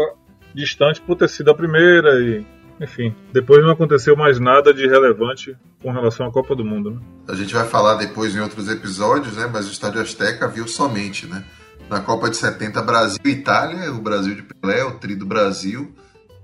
[0.54, 2.44] distante por ter sido a primeira e
[2.80, 6.90] enfim, depois não aconteceu mais nada de relevante com relação à Copa do Mundo.
[6.90, 7.00] Né?
[7.28, 9.48] A gente vai falar depois em outros episódios, né?
[9.52, 11.44] Mas o Estádio Azteca viu somente, né?
[11.88, 15.94] Na Copa de 70, Brasil e Itália, o Brasil de Pelé, o tri do Brasil.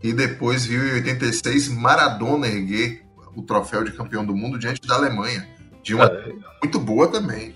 [0.02, 3.02] E depois viu em 86 Maradona erguer
[3.34, 5.48] o troféu de campeão do mundo diante da Alemanha.
[5.82, 6.32] De uma é,
[6.62, 7.54] muito boa também.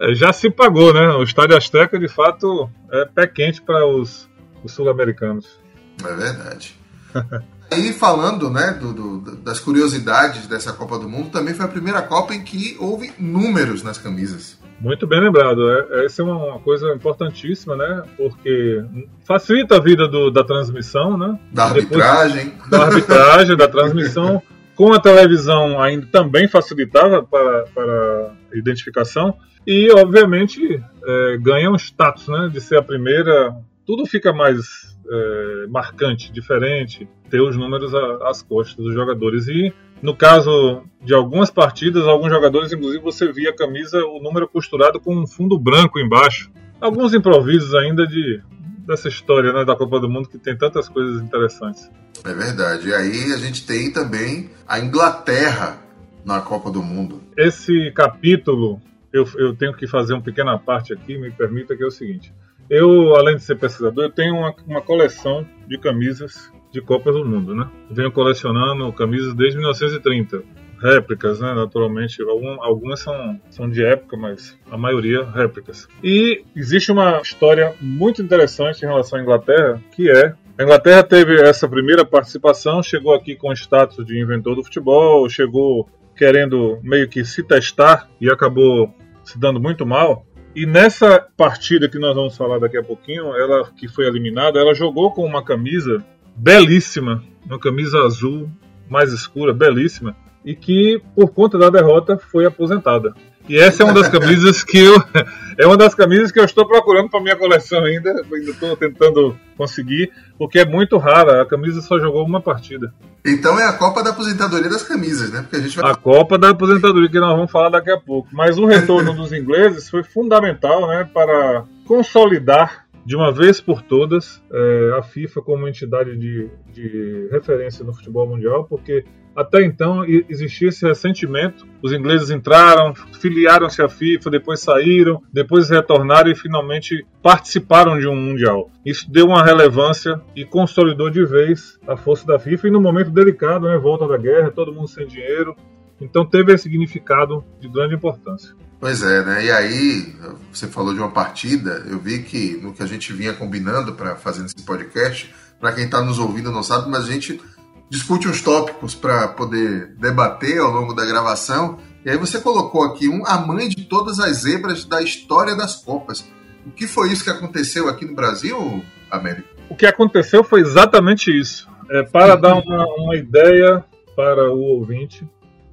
[0.00, 1.08] É, já se pagou, né?
[1.08, 4.28] O Estádio Azteca, de fato, é pé quente para os,
[4.62, 5.58] os sul-americanos.
[6.04, 6.76] É verdade.
[7.70, 12.00] Aí falando né, do, do, das curiosidades dessa Copa do Mundo, também foi a primeira
[12.00, 14.55] Copa em que houve números nas camisas.
[14.80, 15.70] Muito bem lembrado.
[15.70, 18.02] É, essa é uma coisa importantíssima, né?
[18.16, 18.84] Porque
[19.26, 21.38] facilita a vida do, da transmissão, né?
[21.52, 22.50] Da arbitragem.
[22.50, 24.42] Depois, da arbitragem, da transmissão.
[24.76, 29.34] Com a televisão ainda também facilitava para, para a identificação.
[29.66, 32.50] E, obviamente, é, ganha um status, né?
[32.52, 33.56] De ser a primeira.
[33.86, 39.48] Tudo fica mais é, marcante, diferente, ter os números às costas dos jogadores.
[39.48, 44.48] E no caso de algumas partidas, alguns jogadores, inclusive, você via a camisa, o número
[44.48, 46.50] costurado com um fundo branco embaixo.
[46.80, 48.42] Alguns improvisos ainda de
[48.86, 51.90] dessa história né, da Copa do Mundo que tem tantas coisas interessantes.
[52.24, 52.88] É verdade.
[52.88, 55.82] E aí a gente tem também a Inglaterra
[56.24, 57.20] na Copa do Mundo.
[57.36, 58.80] Esse capítulo,
[59.12, 62.32] eu, eu tenho que fazer uma pequena parte aqui, me permita, que é o seguinte.
[62.70, 67.24] Eu, além de ser pesquisador, eu tenho uma, uma coleção de camisas de Copas do
[67.24, 67.68] Mundo, né?
[67.90, 70.42] venho colecionando camisas desde 1930.
[70.78, 71.54] Réplicas, né?
[71.54, 75.88] Naturalmente, algum, algumas são, são de época, mas a maioria réplicas.
[76.04, 81.38] E existe uma história muito interessante em relação à Inglaterra, que é a Inglaterra teve
[81.40, 87.06] essa primeira participação, chegou aqui com o status de inventor do futebol, chegou querendo meio
[87.06, 88.90] que se testar e acabou
[89.22, 90.24] se dando muito mal.
[90.54, 94.74] E nessa partida que nós vamos falar daqui a pouquinho, ela que foi eliminada, ela
[94.74, 96.02] jogou com uma camisa
[96.36, 98.50] belíssima, uma camisa azul
[98.88, 103.14] mais escura, belíssima, e que por conta da derrota foi aposentada.
[103.48, 104.94] E essa é uma das camisas que eu
[105.56, 109.36] é uma das camisas que eu estou procurando para minha coleção ainda, ainda estou tentando
[109.56, 111.42] conseguir, porque é muito rara.
[111.42, 112.92] A camisa só jogou uma partida.
[113.24, 115.42] Então é a Copa da Aposentadoria das camisas, né?
[115.42, 115.90] Porque a gente vai...
[115.90, 118.28] A Copa da Aposentadoria que nós vamos falar daqui a pouco.
[118.32, 124.42] Mas o retorno dos ingleses foi fundamental, né, para consolidar de uma vez por todas
[124.52, 129.04] é, a FIFA como entidade de, de referência no futebol mundial, porque
[129.36, 131.64] até então existia esse ressentimento.
[131.82, 138.16] Os ingleses entraram, filiaram-se à FIFA, depois saíram, depois retornaram e finalmente participaram de um
[138.16, 138.70] mundial.
[138.84, 142.68] Isso deu uma relevância e consolidou de vez a força da FIFA.
[142.68, 145.54] E no momento delicado, né, volta da guerra, todo mundo sem dinheiro,
[146.00, 148.54] então teve esse significado de grande importância.
[148.78, 149.44] Pois é, né?
[149.46, 150.14] E aí,
[150.52, 154.16] você falou de uma partida, eu vi que no que a gente vinha combinando para
[154.16, 157.40] fazer esse podcast, para quem está nos ouvindo não sabe, mas a gente
[157.88, 161.78] discute uns tópicos para poder debater ao longo da gravação.
[162.04, 165.76] E aí você colocou aqui um a mãe de todas as zebras da história das
[165.76, 166.24] Copas.
[166.66, 169.48] O que foi isso que aconteceu aqui no Brasil, Américo?
[169.70, 171.68] O que aconteceu foi exatamente isso.
[171.90, 173.84] É, para dar uma, uma ideia
[174.16, 175.26] para o ouvinte,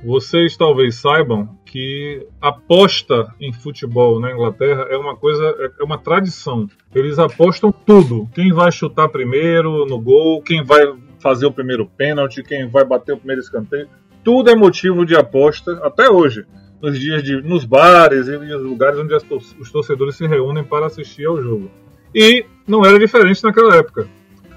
[0.03, 6.67] vocês talvez saibam que aposta em futebol na Inglaterra é uma coisa, é uma tradição.
[6.93, 8.27] Eles apostam tudo.
[8.33, 10.81] Quem vai chutar primeiro no gol, quem vai
[11.19, 13.87] fazer o primeiro pênalti, quem vai bater o primeiro escanteio.
[14.23, 16.45] Tudo é motivo de aposta até hoje.
[16.81, 21.25] Nos dias de, nos bares e nos lugares onde os torcedores se reúnem para assistir
[21.25, 21.71] ao jogo.
[22.13, 24.07] E não era diferente naquela época.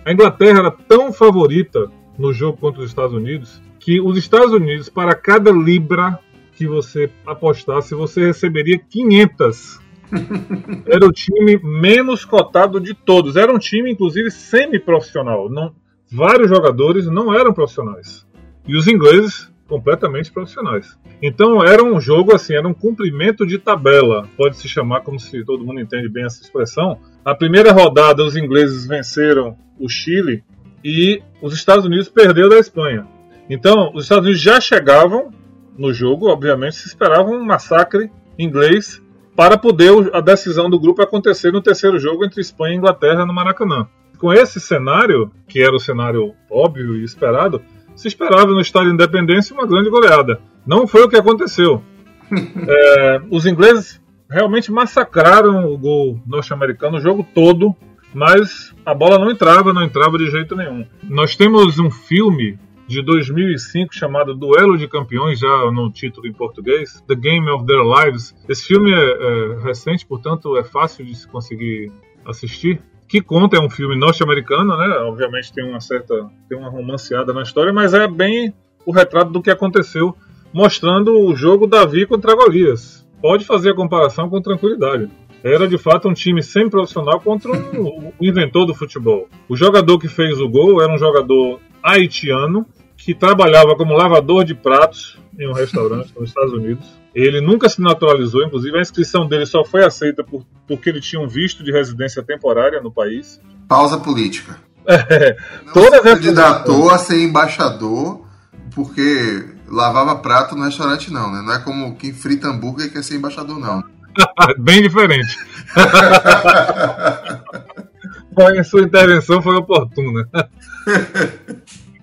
[0.04, 4.88] A Inglaterra era tão favorita no jogo contra os Estados Unidos que os Estados Unidos,
[4.88, 6.18] para cada libra
[6.52, 9.80] que você apostasse, você receberia 500.
[10.86, 13.36] Era o time menos cotado de todos.
[13.36, 15.50] Era um time, inclusive, semi-profissional.
[15.50, 15.74] Não,
[16.10, 18.26] vários jogadores não eram profissionais.
[18.66, 20.96] E os ingleses, completamente profissionais.
[21.20, 25.44] Então era um jogo assim, era um cumprimento de tabela, pode se chamar como se
[25.44, 26.98] todo mundo entende bem essa expressão.
[27.24, 30.44] A primeira rodada os ingleses venceram o Chile
[30.84, 33.06] e os Estados Unidos perdeu da Espanha.
[33.48, 35.30] Então, os Estados Unidos já chegavam
[35.78, 39.02] no jogo, obviamente, se esperava um massacre inglês
[39.36, 43.34] para poder a decisão do grupo acontecer no terceiro jogo entre Espanha e Inglaterra no
[43.34, 43.86] Maracanã.
[44.18, 47.62] Com esse cenário, que era o cenário óbvio e esperado,
[47.94, 50.40] se esperava no Estádio Independência uma grande goleada.
[50.66, 51.82] Não foi o que aconteceu.
[52.32, 57.76] é, os ingleses realmente massacraram o gol norte-americano o jogo todo,
[58.14, 60.84] mas a bola não entrava, não entrava de jeito nenhum.
[61.04, 67.02] Nós temos um filme de 2005 chamado Duelo de Campeões, já no título em português,
[67.08, 68.34] The Game of Their Lives.
[68.48, 71.90] Esse filme é, é recente, portanto é fácil de se conseguir
[72.24, 72.80] assistir.
[73.08, 74.88] Que conta é um filme norte-americano, né?
[74.98, 78.52] Obviamente tem uma certa, tem uma romanceada na história, mas é bem
[78.84, 80.14] o retrato do que aconteceu,
[80.52, 83.06] mostrando o jogo Davi contra Golias.
[83.20, 85.08] Pode fazer a comparação com tranquilidade.
[85.42, 89.28] Era de fato um time semi-profissional contra um, o inventor do futebol.
[89.48, 92.66] O jogador que fez o gol era um jogador haitiano
[93.06, 96.84] que trabalhava como lavador de pratos em um restaurante nos Estados Unidos.
[97.14, 101.22] Ele nunca se naturalizou, inclusive a inscrição dele só foi aceita por, porque ele tinha
[101.22, 103.40] um visto de residência temporária no país.
[103.68, 104.58] Pausa política.
[104.88, 108.24] É, Não toda se candidatou a ser embaixador
[108.72, 111.42] porque lavava prato no restaurante, não, né?
[111.44, 113.82] Não é como quem frita hambúrguer quer ser embaixador, não.
[114.62, 115.36] Bem diferente.
[118.60, 120.28] a sua intervenção foi oportuna.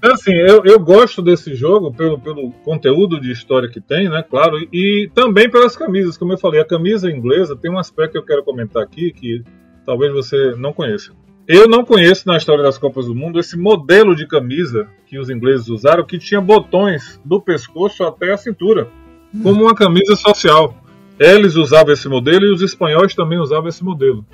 [0.03, 4.21] Então, assim, eu, eu gosto desse jogo pelo, pelo conteúdo de história que tem, né?
[4.21, 8.11] Claro, e, e também pelas camisas, como eu falei, a camisa inglesa tem um aspecto
[8.11, 9.41] que eu quero comentar aqui que
[9.85, 11.13] talvez você não conheça.
[11.47, 15.29] Eu não conheço na história das Copas do Mundo esse modelo de camisa que os
[15.29, 18.89] ingleses usaram que tinha botões do pescoço até a cintura,
[19.41, 20.75] como uma camisa social.
[21.17, 24.25] Eles usavam esse modelo e os espanhóis também usavam esse modelo.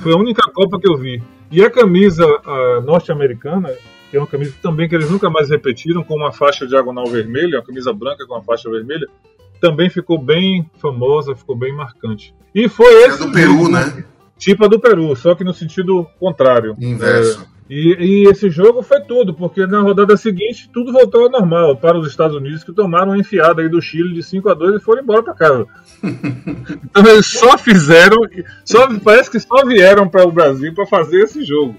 [0.00, 1.22] Foi a única Copa que eu vi.
[1.50, 2.26] E a camisa
[2.84, 3.70] norte-americana
[4.14, 7.58] que é uma camisa também que eles nunca mais repetiram, com uma faixa diagonal vermelha,
[7.58, 9.08] uma camisa branca com uma faixa vermelha,
[9.60, 12.32] também ficou bem famosa, ficou bem marcante.
[12.54, 13.20] E foi é esse.
[13.20, 14.04] É do Peru, né?
[14.38, 16.76] Tipo a do Peru, só que no sentido contrário.
[16.78, 17.42] Inverso.
[17.68, 21.76] É, e, e, esse jogo foi tudo, porque na rodada seguinte tudo voltou ao normal
[21.76, 24.76] para os Estados Unidos, que tomaram uma enfiada aí do Chile de 5 a 2
[24.76, 25.66] e foram embora para casa.
[26.04, 28.18] então eles só fizeram,
[28.64, 31.74] só, parece que só vieram para o Brasil para fazer esse jogo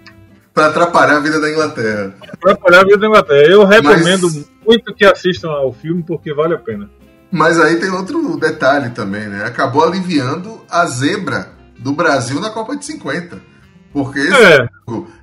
[0.55, 2.15] para atrapalhar a vida da Inglaterra.
[2.31, 3.51] Atrapalhar a vida da Inglaterra.
[3.51, 4.49] Eu recomendo Mas...
[4.65, 6.89] muito que assistam ao filme porque vale a pena.
[7.29, 9.43] Mas aí tem outro detalhe também, né?
[9.43, 13.37] Acabou aliviando a zebra do Brasil na Copa de 50.
[13.91, 14.67] Porque é.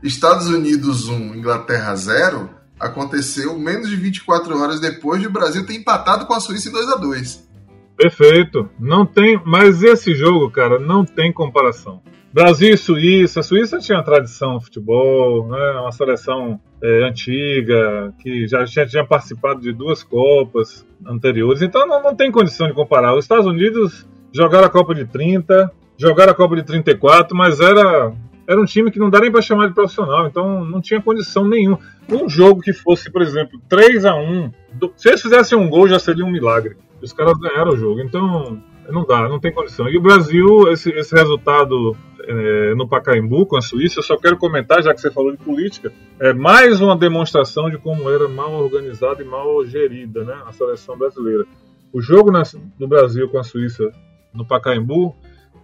[0.03, 5.75] Estados Unidos 1, Inglaterra 0 aconteceu menos de 24 horas depois de o Brasil ter
[5.75, 7.49] empatado com a Suíça em 2 a 2
[7.97, 8.68] Perfeito.
[8.79, 12.03] Não tem, mas esse jogo, cara, não tem comparação.
[12.33, 13.40] Brasil e Suíça.
[13.40, 15.81] A Suíça tinha uma tradição no futebol, né?
[15.81, 22.03] uma seleção é, antiga, que já tinha, tinha, participado de duas Copas anteriores, então não,
[22.03, 23.14] não, tem condição de comparar.
[23.14, 28.12] Os Estados Unidos jogaram a Copa de 30, jogaram a Copa de 34, mas era,
[28.49, 31.47] era um time que não dá nem para chamar de profissional, então não tinha condição
[31.47, 31.79] nenhuma.
[32.09, 34.51] Um jogo que fosse, por exemplo, 3 a 1
[34.97, 36.77] se eles fizessem um gol já seria um milagre.
[37.01, 39.88] Os caras ganharam o jogo, então não dá, não tem condição.
[39.88, 44.37] E o Brasil, esse, esse resultado é, no Pacaembu com a Suíça, eu só quero
[44.37, 48.53] comentar, já que você falou de política, é mais uma demonstração de como era mal
[48.53, 51.45] organizada e mal gerida né, a seleção brasileira.
[51.92, 52.42] O jogo na,
[52.79, 53.92] do Brasil com a Suíça
[54.33, 55.14] no Pacaembu,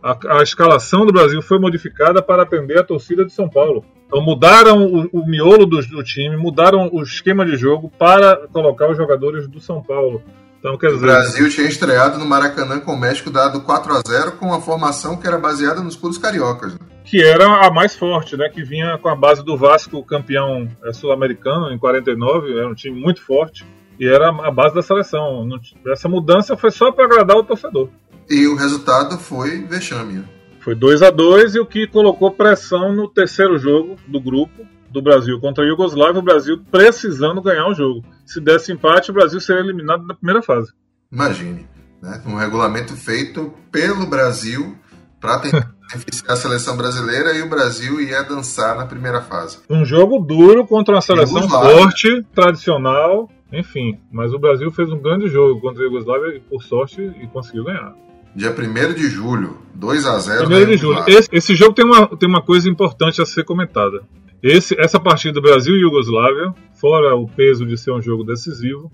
[0.02, 3.84] a, a, escalação do Brasil foi modificada para atender a torcida de São Paulo.
[4.06, 8.90] Então mudaram o, o miolo do, do time, mudaram o esquema de jogo para colocar
[8.90, 10.22] os jogadores do São Paulo.
[10.58, 10.98] Então, quer dizer...
[10.98, 14.60] O Brasil tinha estreado no Maracanã com o México dado 4 a 0 com uma
[14.60, 16.74] formação que era baseada nos clubes cariocas.
[16.74, 16.80] Né?
[17.04, 18.48] Que era a mais forte, né?
[18.48, 23.00] Que vinha com a base do Vasco, campeão é, sul-americano em 49, era um time
[23.00, 23.64] muito forte
[23.98, 25.48] e era a base da seleção.
[25.86, 27.88] Essa mudança foi só para agradar o torcedor.
[28.28, 30.22] E o resultado foi vexame.
[30.60, 35.02] Foi 2 a 2 e o que colocou pressão no terceiro jogo do grupo, do
[35.02, 38.04] Brasil contra a Iugoslávia, o Brasil precisando ganhar o jogo.
[38.24, 40.72] Se desse empate, o Brasil seria eliminado na primeira fase.
[41.10, 41.66] Imagine,
[42.02, 42.22] né?
[42.26, 44.76] um regulamento feito pelo Brasil
[45.20, 49.58] para tentar beneficiar a seleção brasileira e o Brasil ia dançar na primeira fase.
[49.68, 53.98] Um jogo duro contra uma seleção forte, tradicional, enfim.
[54.12, 57.64] Mas o Brasil fez um grande jogo contra a Iugoslávia e, por sorte, e conseguiu
[57.64, 57.94] ganhar.
[58.34, 61.02] Dia 1 de julho, 2 a 0 1 de julho.
[61.06, 64.02] Esse, esse, jogo tem uma, tem uma coisa importante a ser comentada.
[64.42, 68.90] Esse, essa partida Brasil e Iugoslávia, fora o peso de ser um jogo decisivo,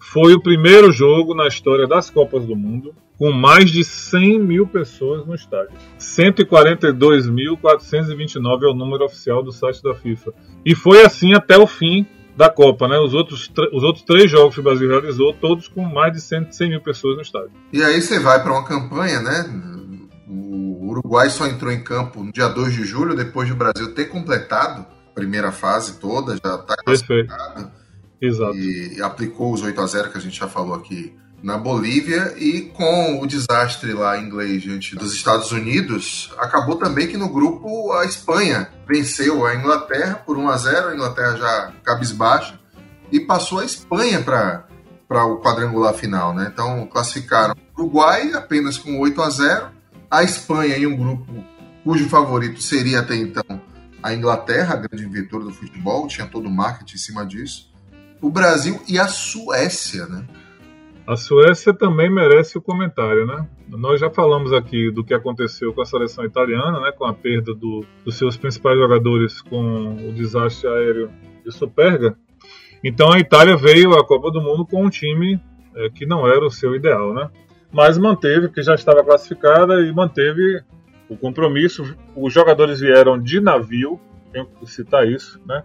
[0.00, 4.66] foi o primeiro jogo na história das Copas do Mundo com mais de 100 mil
[4.66, 5.72] pessoas no estádio.
[5.98, 10.32] 142.429 é o número oficial do site da FIFA.
[10.64, 12.96] E foi assim até o fim da Copa, né?
[13.00, 16.52] Os outros, os outros três jogos que o Brasil realizou, todos com mais de 100,
[16.52, 17.50] 100 mil pessoas no estádio.
[17.72, 19.44] E aí você vai para uma campanha, né?
[20.28, 24.06] O Uruguai só entrou em campo no dia 2 de julho, depois do Brasil ter
[24.06, 27.72] completado primeira fase toda, já está classificada.
[28.20, 28.56] Exato.
[28.56, 32.62] E aplicou os 8 a 0 que a gente já falou aqui na Bolívia e
[32.62, 38.04] com o desastre lá inglês diante dos Estados Unidos, acabou também que no grupo a
[38.04, 42.58] Espanha venceu a Inglaterra por 1 a 0, a Inglaterra já cabisbaixa
[43.12, 44.66] e passou a Espanha para
[45.06, 46.50] para o quadrangular final, né?
[46.52, 49.70] Então classificaram o Uruguai apenas com 8 a 0,
[50.10, 51.44] a Espanha em um grupo
[51.84, 53.44] cujo favorito seria até então
[54.02, 57.72] a Inglaterra, a grande inventora do futebol, tinha todo o marketing em cima disso.
[58.20, 60.24] O Brasil e a Suécia, né?
[61.06, 63.46] A Suécia também merece o comentário, né?
[63.68, 66.92] Nós já falamos aqui do que aconteceu com a seleção italiana, né?
[66.92, 71.10] Com a perda do, dos seus principais jogadores com o desastre aéreo
[71.44, 72.16] de Superga.
[72.84, 75.40] Então a Itália veio à Copa do Mundo com um time
[75.74, 77.30] é, que não era o seu ideal, né?
[77.70, 80.62] Mas manteve, porque já estava classificada e manteve
[81.08, 81.94] o compromisso.
[82.16, 84.00] Os jogadores vieram de navio,
[84.32, 85.62] tenho que citar isso, né?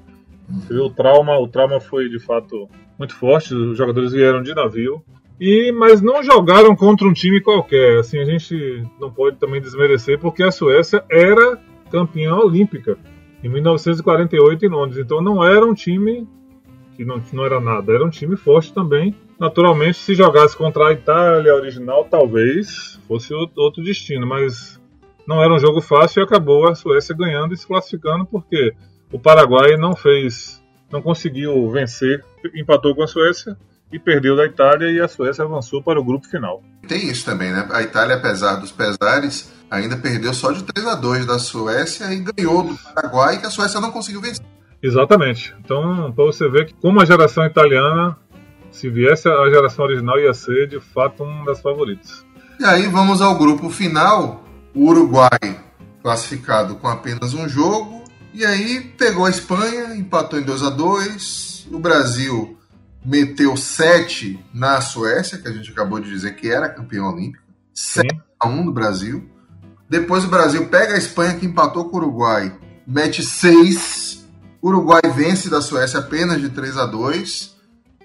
[0.69, 3.53] O trauma, o trauma foi de fato muito forte.
[3.53, 5.03] Os jogadores vieram de navio.
[5.39, 7.99] E, mas não jogaram contra um time qualquer.
[7.99, 12.97] Assim, a gente não pode também desmerecer, porque a Suécia era campeã olímpica
[13.43, 14.99] em 1948 em Londres.
[14.99, 16.27] Então não era um time
[16.95, 19.15] que não, não era nada, era um time forte também.
[19.39, 24.79] Naturalmente, se jogasse contra a Itália original, talvez fosse outro destino, mas
[25.27, 28.73] não era um jogo fácil e acabou a Suécia ganhando e se classificando porque
[29.11, 30.61] o Paraguai não fez,
[30.91, 32.23] não conseguiu vencer,
[32.55, 33.57] empatou com a Suécia
[33.91, 36.63] e perdeu da Itália e a Suécia avançou para o grupo final.
[36.87, 37.67] Tem isso também, né?
[37.71, 42.23] A Itália, apesar dos pesares, ainda perdeu só de 3 a 2 da Suécia e
[42.23, 44.45] ganhou do Paraguai, que a Suécia não conseguiu vencer.
[44.81, 45.55] Exatamente.
[45.63, 48.17] Então, para você ver que como a geração italiana,
[48.73, 52.25] se viesse a geração original, ia ser de fato uma das favoritas.
[52.59, 54.43] E aí vamos ao grupo final.
[54.73, 55.63] O Uruguai
[56.01, 58.03] classificado com apenas um jogo.
[58.33, 62.57] E aí pegou a Espanha, empatou em 2 a 2 O Brasil
[63.05, 67.43] meteu 7 na Suécia, que a gente acabou de dizer que era campeão olímpico.
[67.73, 68.07] 7
[68.39, 69.29] a 1 do Brasil.
[69.89, 72.57] Depois o Brasil pega a Espanha, que empatou com o Uruguai,
[72.87, 74.25] mete 6.
[74.61, 77.52] O Uruguai vence da Suécia apenas de 3 a 2.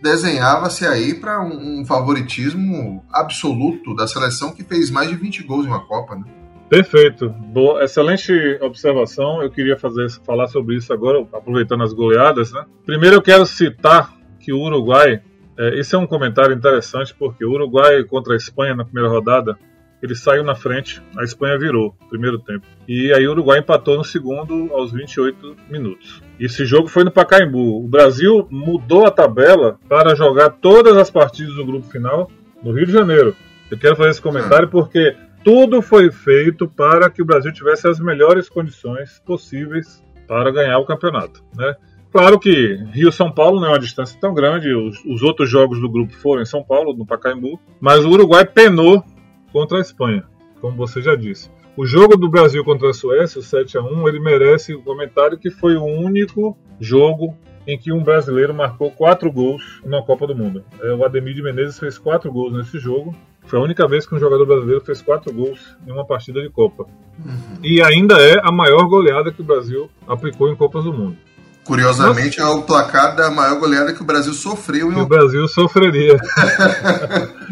[0.03, 5.67] Desenhava-se aí para um, um, favoritismo absoluto da seleção que fez mais de 20 gols
[5.67, 6.25] em uma Copa, né?
[6.69, 7.31] Perfeito.
[7.31, 9.43] Boa, excelente observação.
[9.43, 12.53] Eu queria fazer, falar sobre isso agora, aproveitando as goleadas.
[12.53, 12.65] Né?
[12.85, 15.21] Primeiro, eu quero citar que o Uruguai,
[15.59, 19.59] é, esse é um comentário interessante porque o Uruguai contra a Espanha na primeira rodada,
[20.03, 22.67] ele saiu na frente, a Espanha virou primeiro tempo.
[22.87, 26.23] E aí o Uruguai empatou no segundo aos 28 minutos.
[26.39, 27.85] Esse jogo foi no Pacaembu.
[27.85, 32.31] O Brasil mudou a tabela para jogar todas as partidas do grupo final
[32.63, 33.35] no Rio de Janeiro.
[33.71, 37.99] Eu quero fazer esse comentário porque tudo foi feito para que o Brasil tivesse as
[37.99, 41.43] melhores condições possíveis para ganhar o campeonato.
[41.57, 41.75] Né?
[42.11, 45.91] Claro que Rio-São Paulo não é uma distância tão grande, os, os, outros jogos do
[45.91, 49.05] grupo foram em São Paulo, no Pacaembu, mas o Uruguai penou
[49.53, 50.25] contra a Espanha,
[50.61, 51.51] como você já disse.
[51.77, 55.39] O jogo do Brasil contra a Suécia, o 7 a 1 ele merece o comentário
[55.39, 57.37] que foi o único jogo
[57.69, 60.65] em que um brasileiro marcou quatro gols na Copa do Mundo.
[60.81, 63.15] É, o Ademir de Menezes fez quatro gols nesse jogo.
[63.45, 66.49] Foi a única vez que um jogador brasileiro fez quatro gols em uma partida de
[66.49, 66.85] Copa.
[66.85, 67.59] Uhum.
[67.63, 71.17] E ainda é a maior goleada que o Brasil aplicou em Copas do Mundo.
[71.69, 72.51] Curiosamente, Nossa.
[72.51, 74.91] é o placar da maior goleada que o Brasil sofreu.
[74.91, 76.17] Que o Brasil sofreria.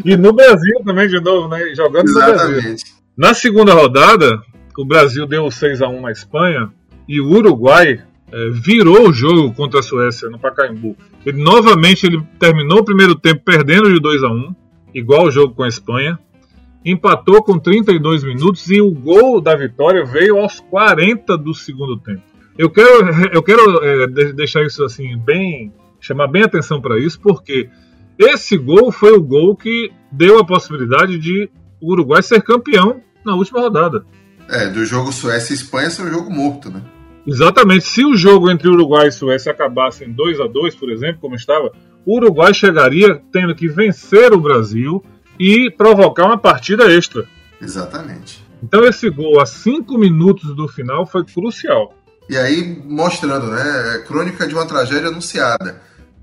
[0.03, 1.75] e no Brasil também, de novo, né?
[1.75, 2.43] Jogando Exatamente.
[2.43, 2.75] no Brasil.
[3.15, 4.41] Na segunda rodada,
[4.75, 6.67] o Brasil deu 6 a 1 na Espanha
[7.07, 8.01] e o Uruguai
[8.31, 10.97] é, virou o jogo contra a Suécia no Pacaembu.
[11.23, 14.55] Ele novamente ele terminou o primeiro tempo perdendo de 2 a 1
[14.95, 16.17] igual o jogo com a Espanha.
[16.83, 22.23] Empatou com 32 minutos e o gol da vitória veio aos 40 do segundo tempo.
[22.57, 27.69] Eu quero, eu quero é, deixar isso assim bem, chamar bem atenção para isso, porque
[28.17, 31.49] esse gol foi o gol que deu a possibilidade de
[31.79, 34.03] o Uruguai ser campeão na última rodada.
[34.49, 36.81] É, do jogo Suécia e Espanha ser um jogo morto, né?
[37.27, 37.85] Exatamente.
[37.85, 41.35] Se o jogo entre Uruguai e Suécia acabasse em 2 a 2 por exemplo, como
[41.35, 41.71] estava,
[42.05, 45.03] o Uruguai chegaria tendo que vencer o Brasil
[45.37, 47.25] e provocar uma partida extra.
[47.61, 48.41] Exatamente.
[48.63, 51.93] Então esse gol a 5 minutos do final foi crucial.
[52.29, 55.81] E aí mostrando, né, é crônica de uma tragédia anunciada.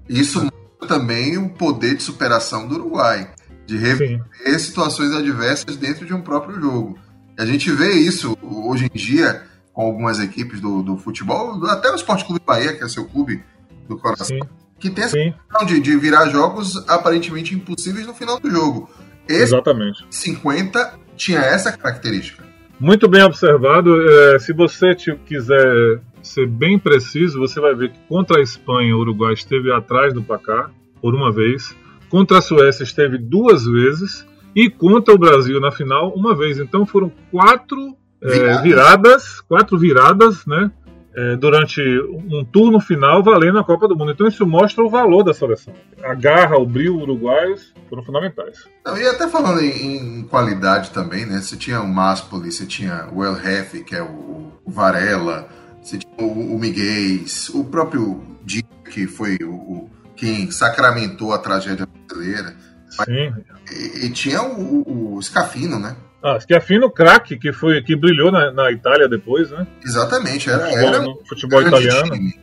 [0.09, 3.31] Isso mostra também o poder de superação do Uruguai,
[3.67, 4.23] de rever
[4.59, 6.99] situações adversas dentro de um próprio jogo.
[7.39, 9.43] E a gente vê isso hoje em dia
[9.73, 13.43] com algumas equipes do, do futebol, até o Esporte Clube Bahia, que é seu clube
[13.89, 14.49] do coração, Sim.
[14.79, 18.89] que tem essa questão de, de virar jogos aparentemente impossíveis no final do jogo.
[19.29, 20.07] Esse Exatamente.
[20.11, 22.45] 50 tinha essa característica.
[22.79, 24.09] Muito bem observado.
[24.09, 28.97] É, se você te, quiser ser bem preciso, você vai ver que contra a Espanha
[28.97, 30.71] o Uruguai esteve atrás do placar
[31.01, 31.75] por uma vez,
[32.09, 36.59] contra a Suécia esteve duas vezes e contra o Brasil na final uma vez.
[36.59, 40.71] Então foram quatro é, viradas, quatro viradas, né?
[41.17, 44.11] É, durante um turno final valendo a Copa do Mundo.
[44.11, 45.73] Então isso mostra o valor da seleção.
[46.03, 48.65] A garra, o brilho uruguaios foram fundamentais.
[48.85, 51.41] Não, e até falando em, em, qualidade também, né?
[51.41, 55.49] Você tinha o Maspoli, você tinha o El Jefe, que é o, o Varela,
[55.81, 61.39] você tinha o, o Miguel, o próprio Di, que foi o, o, quem sacramentou a
[61.39, 62.57] tragédia brasileira.
[62.91, 63.33] Sim.
[63.71, 65.95] E, e tinha o, o Scafino, né?
[66.25, 69.67] Ah, Schiaffino, craque, que foi que brilhou na, na, Itália depois, né?
[69.85, 72.13] Exatamente, era, futebol, era no futebol italiano.
[72.13, 72.35] Time.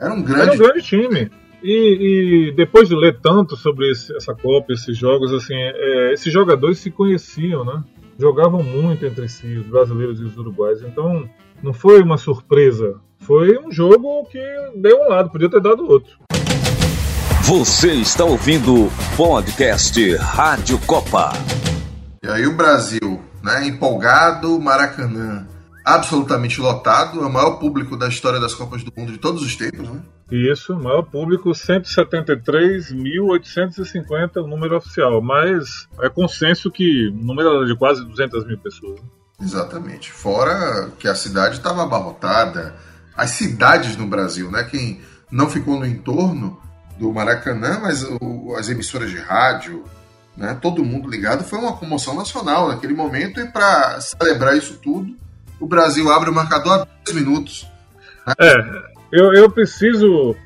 [0.00, 1.30] Era um grande, era um grande time.
[1.62, 6.32] E, e, depois de ler tanto sobre esse, essa Copa, esses jogos, assim, é, esses
[6.32, 7.84] jogadores se conheciam, né?
[8.18, 10.80] Jogavam muito entre si, os brasileiros e os uruguaios.
[10.80, 11.28] Então,
[11.62, 12.94] não foi uma surpresa.
[13.18, 14.40] Foi um jogo que
[14.74, 16.16] deu um lado, podia ter dado outro.
[17.42, 21.32] Você está ouvindo o podcast Rádio Copa.
[22.22, 25.46] E aí o Brasil, né, empolgado, Maracanã
[25.88, 29.56] absolutamente lotado, é o maior público da história das Copas do Mundo de todos os
[29.56, 30.02] tempos, né?
[30.30, 37.74] Isso, maior público, 173.850 o número oficial, mas é consenso que o número era de
[37.74, 39.00] quase 200 mil pessoas.
[39.00, 39.06] Né?
[39.40, 42.74] Exatamente, fora que a cidade estava abarrotada,
[43.16, 44.64] as cidades no Brasil, né?
[44.64, 45.00] Quem
[45.30, 46.60] não ficou no entorno
[46.98, 49.82] do Maracanã, mas o, as emissoras de rádio,
[50.38, 53.40] né, todo mundo ligado, foi uma comoção nacional naquele momento.
[53.40, 55.14] E para celebrar isso tudo,
[55.58, 57.66] o Brasil abre o marcador a dois minutos.
[58.24, 58.34] Né?
[58.40, 58.54] É,
[59.12, 60.36] eu, eu preciso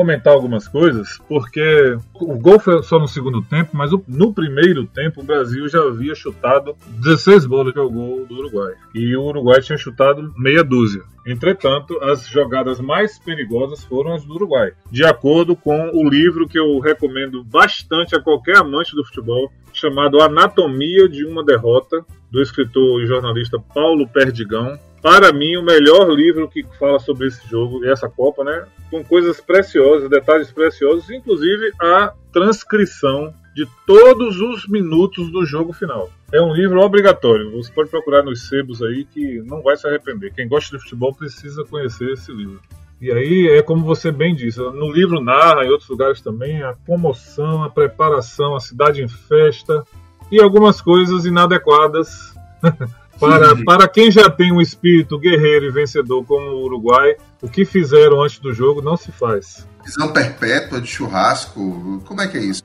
[0.00, 5.20] comentar algumas coisas, porque o gol foi só no segundo tempo, mas no primeiro tempo
[5.20, 8.72] o Brasil já havia chutado 16 bolas que é o gol do Uruguai.
[8.94, 11.02] E o Uruguai tinha chutado meia dúzia.
[11.26, 14.72] Entretanto, as jogadas mais perigosas foram as do Uruguai.
[14.90, 20.22] De acordo com o livro que eu recomendo bastante a qualquer amante do futebol, chamado
[20.22, 26.48] Anatomia de uma Derrota, do escritor e jornalista Paulo Perdigão, para mim, o melhor livro
[26.48, 28.66] que fala sobre esse jogo e essa Copa, né?
[28.90, 36.10] Com coisas preciosas, detalhes preciosos, inclusive a transcrição de todos os minutos do jogo final.
[36.32, 37.50] É um livro obrigatório.
[37.52, 40.32] Você pode procurar nos sebos aí que não vai se arrepender.
[40.32, 42.60] Quem gosta de futebol precisa conhecer esse livro.
[43.00, 46.74] E aí é como você bem disse, no livro narra, em outros lugares também, a
[46.86, 49.82] comoção, a preparação, a cidade em festa
[50.30, 52.34] e algumas coisas inadequadas
[53.20, 57.66] Para, para quem já tem um espírito guerreiro e vencedor como o Uruguai, o que
[57.66, 59.68] fizeram antes do jogo não se faz.
[59.84, 62.62] Visão perpétua de churrasco, como é que é isso?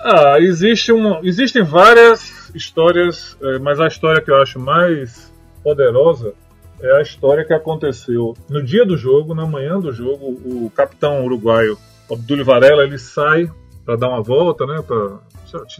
[0.00, 5.32] Ah, existe um, existem várias histórias, é, mas a história que eu acho mais
[5.62, 6.34] poderosa
[6.82, 10.26] é a história que aconteceu no dia do jogo, na manhã do jogo.
[10.44, 11.78] O capitão uruguaio
[12.10, 13.50] Abdul Varela ele sai
[13.84, 15.18] para dar uma volta, né, para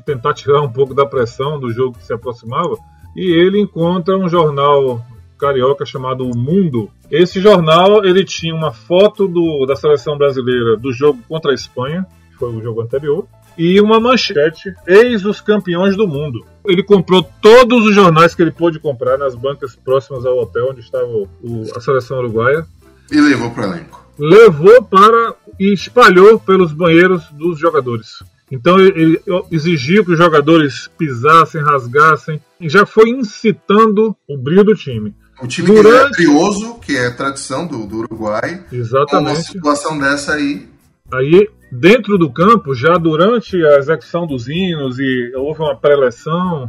[0.04, 2.76] tentar tirar um pouco da pressão do jogo que se aproximava
[3.14, 5.04] e ele encontra um jornal
[5.38, 6.90] carioca chamado O Mundo.
[7.10, 12.06] Esse jornal ele tinha uma foto do, da seleção brasileira do jogo contra a Espanha,
[12.30, 16.44] que foi o jogo anterior, e uma manchete: Eis os campeões do mundo.
[16.66, 20.80] Ele comprou todos os jornais que ele pôde comprar nas bancas próximas ao hotel onde
[20.80, 21.28] estava o,
[21.76, 22.66] a seleção uruguaia.
[23.12, 24.04] E levou para o elenco.
[24.18, 28.22] Levou para e espalhou pelos banheiros dos jogadores.
[28.50, 29.20] Então ele
[29.50, 35.14] exigiu que os jogadores pisassem, rasgassem, e já foi incitando o brilho do time.
[35.42, 36.16] O time Durante...
[36.16, 38.64] que é trioso, que é tradição do, do Uruguai.
[38.70, 39.36] Exatamente.
[39.36, 40.68] Uma situação dessa aí.
[41.12, 46.68] Aí, dentro do campo, já durante a execução dos hinos, e houve uma preleção,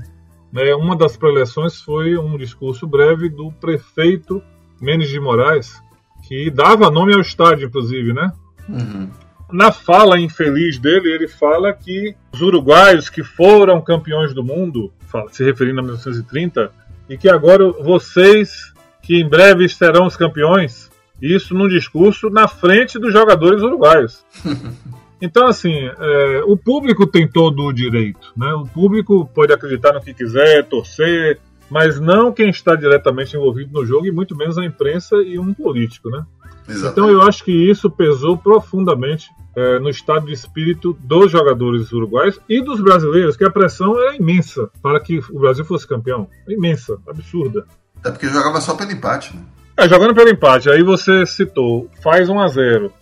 [0.51, 4.41] né, uma das preleções foi um discurso breve do prefeito
[4.82, 5.82] Menes de Moraes,
[6.28, 8.32] que dava nome ao estádio, inclusive, né?
[8.67, 9.09] Uhum.
[9.52, 14.91] Na fala infeliz dele, ele fala que os uruguaios que foram campeões do mundo,
[15.32, 16.72] se referindo a 1930,
[17.10, 20.89] e que agora vocês, que em breve serão os campeões,
[21.22, 24.26] isso num discurso na frente dos jogadores uruguaios.
[25.22, 28.34] Então, assim, é, o público tem todo o direito.
[28.36, 28.54] Né?
[28.54, 31.39] O público pode acreditar no que quiser, torcer,
[31.70, 35.54] mas não quem está diretamente envolvido no jogo, e muito menos a imprensa e um
[35.54, 36.10] político.
[36.10, 36.24] Né?
[36.68, 36.91] Exatamente.
[36.91, 42.39] Então eu acho que isso pesou profundamente é, no estado de espírito dos jogadores uruguaios
[42.49, 46.28] e dos brasileiros, que a pressão era imensa para que o Brasil fosse campeão.
[46.47, 47.66] Imensa, absurda.
[48.03, 49.43] É porque jogava só pelo empate, né?
[49.78, 50.70] É, jogando pelo empate.
[50.70, 52.93] Aí você citou, faz 1 a 0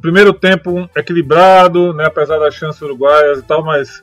[0.00, 4.02] Primeiro tempo equilibrado, né, apesar das chances uruguaias e tal, mas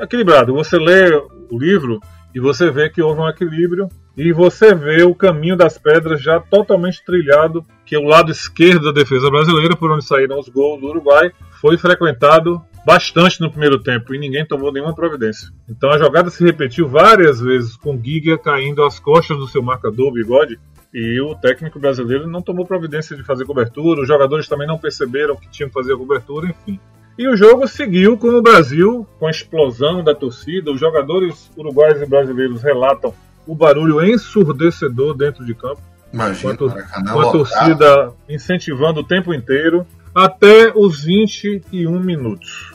[0.00, 0.54] equilibrado.
[0.54, 2.00] Você lê o livro
[2.34, 6.40] e você vê que houve um equilíbrio e você vê o caminho das pedras já
[6.40, 10.88] totalmente trilhado que o lado esquerdo da defesa brasileira, por onde saíram os gols do
[10.88, 11.30] Uruguai,
[11.60, 15.48] foi frequentado bastante no primeiro tempo e ninguém tomou nenhuma providência.
[15.68, 20.12] Então a jogada se repetiu várias vezes com Giga caindo às costas do seu marcador,
[20.12, 20.58] Bigode,
[20.92, 25.36] e o técnico brasileiro não tomou providência de fazer cobertura, os jogadores também não perceberam
[25.36, 26.80] que tinham que fazer a cobertura, enfim.
[27.18, 30.70] E o jogo seguiu com o Brasil, com a explosão da torcida.
[30.70, 33.14] Os jogadores uruguaios e brasileiros relatam
[33.46, 35.80] o barulho ensurdecedor dentro de campo.
[36.16, 42.72] Imagina, com a, com a torcida incentivando o tempo inteiro, até os 21 minutos.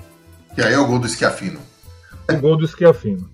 [0.56, 1.60] E aí é o gol do Schiafino.
[2.32, 3.28] O gol do Schiafino.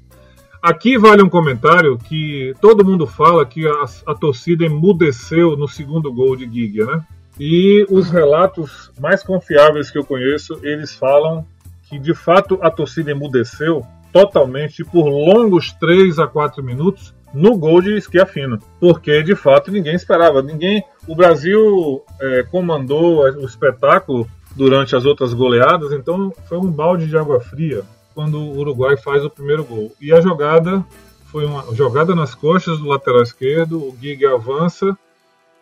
[0.61, 6.11] Aqui vale um comentário que todo mundo fala que a, a torcida emudeceu no segundo
[6.13, 7.03] gol de Giga, né?
[7.37, 11.45] E os relatos mais confiáveis que eu conheço, eles falam
[11.83, 17.81] que de fato a torcida emudeceu totalmente por longos 3 a 4 minutos no gol
[17.81, 24.95] de Schiafino, porque de fato ninguém esperava, ninguém, o Brasil é, comandou o espetáculo durante
[24.95, 27.83] as outras goleadas, então foi um balde de água fria
[28.15, 29.91] quando o Uruguai faz o primeiro gol.
[30.01, 30.83] E a jogada
[31.25, 34.97] foi uma jogada nas costas do lateral esquerdo, o Giga avança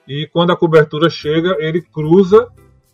[0.07, 2.47] e quando a cobertura chega, ele cruza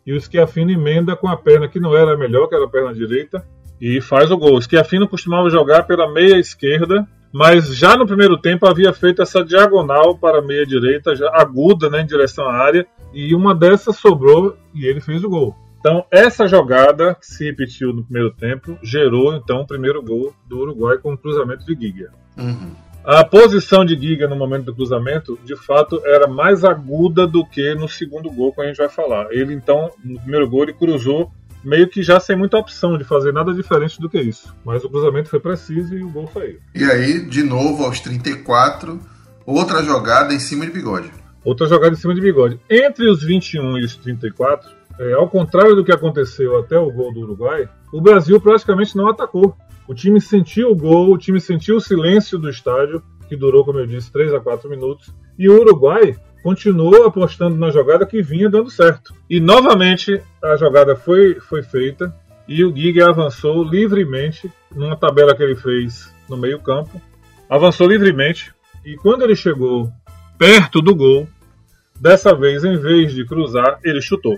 [0.07, 2.69] e o Schiafino emenda com a perna que não era a melhor, que era a
[2.69, 3.45] perna direita,
[3.79, 4.55] e faz o gol.
[4.55, 9.43] O Schiafino costumava jogar pela meia esquerda, mas já no primeiro tempo havia feito essa
[9.43, 13.97] diagonal para a meia direita, já aguda né, em direção à área, e uma dessas
[13.97, 15.55] sobrou e ele fez o gol.
[15.79, 20.59] Então, essa jogada que se repetiu no primeiro tempo gerou então o primeiro gol do
[20.59, 22.11] Uruguai com o cruzamento de Giga.
[22.37, 22.75] Uhum.
[23.03, 27.73] A posição de Giga no momento do cruzamento, de fato, era mais aguda do que
[27.73, 29.31] no segundo gol, que a gente vai falar.
[29.31, 31.31] Ele então, no primeiro gol, ele cruzou
[31.63, 34.53] meio que já sem muita opção de fazer nada diferente do que isso.
[34.65, 36.59] Mas o cruzamento foi preciso e o gol saiu.
[36.73, 38.99] E aí, de novo, aos 34,
[39.45, 41.11] outra jogada em cima de bigode.
[41.43, 42.59] Outra jogada em cima de bigode.
[42.69, 47.13] Entre os 21 e os 34, é, ao contrário do que aconteceu até o gol
[47.13, 49.55] do Uruguai, o Brasil praticamente não atacou.
[49.87, 53.79] O time sentiu o gol, o time sentiu o silêncio do estádio, que durou, como
[53.79, 58.49] eu disse, 3 a 4 minutos, e o Uruguai continuou apostando na jogada que vinha
[58.49, 59.13] dando certo.
[59.29, 62.13] E novamente a jogada foi, foi feita
[62.47, 67.01] e o Giga avançou livremente numa tabela que ele fez no meio-campo.
[67.49, 68.53] Avançou livremente
[68.85, 69.91] e quando ele chegou
[70.37, 71.27] perto do gol,
[71.99, 74.37] dessa vez, em vez de cruzar, ele chutou.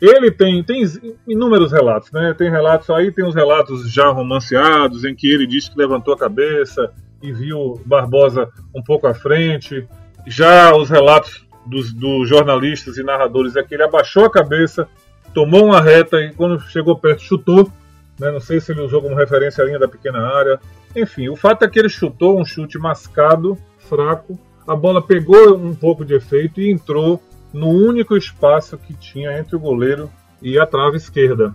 [0.00, 0.82] Ele tem, tem
[1.28, 2.34] inúmeros relatos, né?
[2.36, 6.18] Tem relatos aí, tem os relatos já romanceados, em que ele disse que levantou a
[6.18, 6.92] cabeça
[7.22, 9.86] e viu Barbosa um pouco à frente.
[10.26, 14.88] Já os relatos dos, dos jornalistas e narradores é que ele abaixou a cabeça,
[15.32, 17.70] tomou uma reta e quando chegou perto chutou.
[18.18, 18.30] Né?
[18.30, 20.60] Não sei se ele usou como referência a linha da pequena área.
[20.94, 24.38] Enfim, o fato é que ele chutou um chute mascado, fraco.
[24.66, 27.20] A bola pegou um pouco de efeito e entrou
[27.52, 30.10] no único espaço que tinha entre o goleiro
[30.40, 31.54] e a trave esquerda.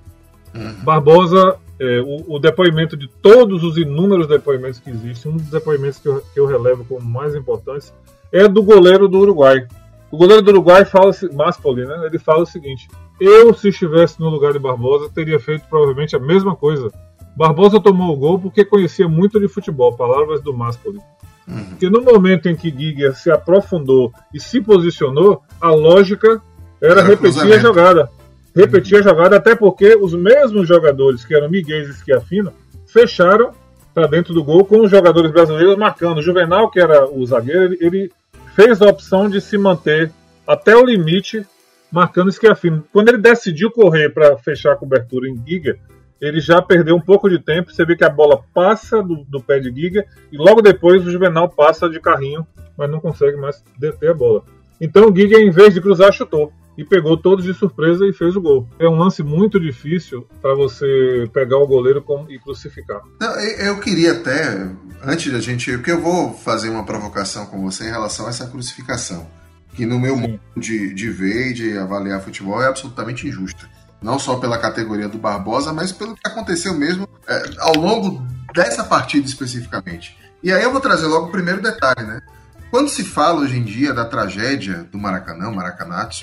[0.54, 0.74] Uhum.
[0.84, 6.00] Barbosa, é, o, o, depoimento de todos os inúmeros depoimentos que existem, um dos depoimentos
[6.00, 7.94] que eu, que eu relevo como mais importantes
[8.32, 9.66] é do goleiro do Uruguai.
[10.12, 12.06] O goleiro do Uruguai fala, Maspoli, né?
[12.06, 12.88] Ele fala o seguinte:
[13.20, 16.92] eu, se estivesse no lugar de Barbosa, teria feito provavelmente a mesma coisa.
[17.36, 21.00] Barbosa tomou o gol porque conhecia muito de futebol, palavras do Maspoli.
[21.48, 21.66] Uhum.
[21.66, 26.42] Porque no momento em que Giga se aprofundou e se posicionou, a lógica
[26.82, 28.10] era, era repetir a jogada.
[28.56, 29.00] Repetir uhum.
[29.00, 32.52] a jogada, até porque os mesmos jogadores que eram Miguel e Schiafino
[32.88, 33.52] fecharam
[33.98, 36.20] para dentro do gol com os jogadores brasileiros marcando.
[36.20, 38.12] O Juvenal, que era o zagueiro, ele, ele
[38.54, 40.12] fez a opção de se manter
[40.46, 41.44] até o limite
[41.92, 42.86] marcando Schiafino.
[42.94, 45.80] Quando ele decidiu correr para fechar a cobertura em Giga,
[46.22, 47.74] ele já perdeu um pouco de tempo.
[47.74, 51.10] Você vê que a bola passa do, do pé de Giga e logo depois o
[51.10, 52.46] Juvenal passa de carrinho,
[52.78, 54.44] mas não consegue mais deter a bola.
[54.80, 58.36] Então o Giga, em vez de cruzar, chutou e pegou todos de surpresa e fez
[58.36, 58.68] o gol.
[58.78, 63.02] É um lance muito difícil para você pegar o goleiro e crucificar.
[63.20, 64.70] Não, eu queria até,
[65.04, 68.30] antes da gente ir, porque eu vou fazer uma provocação com você em relação a
[68.30, 69.28] essa crucificação,
[69.74, 70.22] que no meu Sim.
[70.22, 73.68] modo de, de ver e de avaliar futebol é absolutamente injusta
[74.02, 78.84] não só pela categoria do Barbosa, mas pelo que aconteceu mesmo é, ao longo dessa
[78.84, 80.18] partida especificamente.
[80.44, 82.22] E aí eu vou trazer logo o primeiro detalhe, né?
[82.70, 86.16] Quando se fala hoje em dia da tragédia do Maracanã, Maracanato,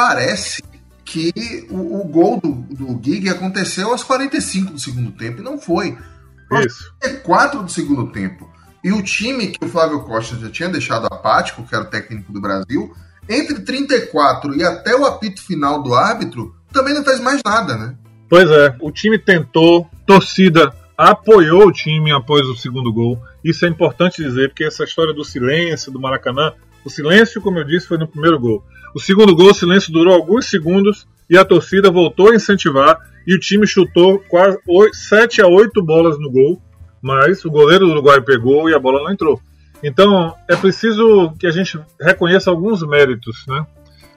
[0.00, 0.62] parece
[1.04, 5.58] que o, o gol do, do Gig aconteceu aos 45 do segundo tempo e não
[5.58, 5.98] foi.
[6.64, 6.90] Isso.
[7.02, 8.50] É 4 do segundo tempo.
[8.82, 12.32] E o time que o Flávio Costa já tinha deixado apático, que era o técnico
[12.32, 12.94] do Brasil,
[13.28, 17.94] entre 34 e até o apito final do árbitro, também não fez mais nada, né?
[18.26, 23.20] Pois é, o time tentou, torcida apoiou o time após o segundo gol.
[23.44, 27.64] Isso é importante dizer, porque essa história do silêncio do Maracanã O silêncio, como eu
[27.64, 28.64] disse, foi no primeiro gol.
[28.94, 33.34] O segundo gol, o silêncio durou alguns segundos e a torcida voltou a incentivar e
[33.34, 36.60] o time chutou quase 8, 7 a 8 bolas no gol,
[37.00, 39.40] mas o goleiro do Uruguai pegou e a bola não entrou.
[39.82, 43.46] Então é preciso que a gente reconheça alguns méritos.
[43.46, 43.64] Né?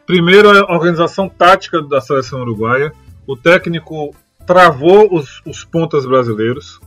[0.06, 2.92] Primeiro, a organização tática da seleção uruguaia.
[3.26, 4.14] O técnico
[4.46, 6.80] travou os, os pontas brasileiros,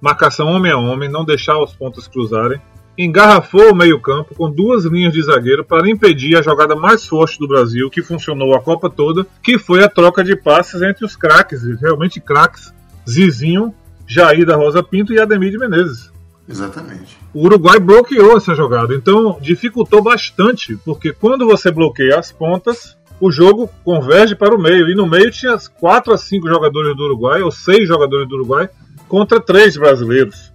[0.00, 2.60] marcação homem a homem, não deixar os pontas cruzarem
[2.96, 7.48] engarrafou o meio-campo com duas linhas de zagueiro para impedir a jogada mais forte do
[7.48, 11.62] Brasil, que funcionou a Copa toda, que foi a troca de passes entre os craques,
[11.80, 12.72] realmente craques,
[13.08, 13.74] Zizinho,
[14.06, 16.12] Jair da Rosa Pinto e Ademir de Menezes.
[16.48, 17.18] Exatamente.
[17.32, 23.30] O Uruguai bloqueou essa jogada, então dificultou bastante, porque quando você bloqueia as pontas, o
[23.30, 27.42] jogo converge para o meio, e no meio tinha quatro a cinco jogadores do Uruguai,
[27.42, 28.68] ou seis jogadores do Uruguai,
[29.08, 30.52] contra três brasileiros.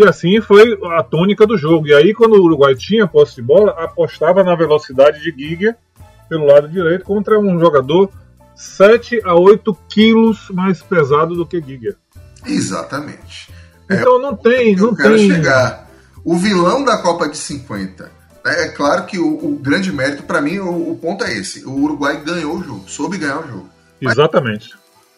[0.00, 1.86] E assim foi a tônica do jogo.
[1.86, 5.76] E aí, quando o Uruguai tinha posse de bola, apostava na velocidade de Giga
[6.26, 8.10] pelo lado direito contra um jogador
[8.54, 11.96] 7 a 8 quilos mais pesado do que Giga.
[12.46, 13.52] Exatamente.
[13.90, 14.74] Então é, não tem.
[14.74, 15.30] Não eu quero tem...
[15.30, 15.86] chegar.
[16.24, 18.10] O vilão da Copa de 50.
[18.46, 21.62] É, é claro que o, o grande mérito, para mim, o, o, ponto é esse.
[21.66, 23.68] O Uruguai ganhou o jogo, soube ganhar o jogo.
[24.00, 24.74] Exatamente.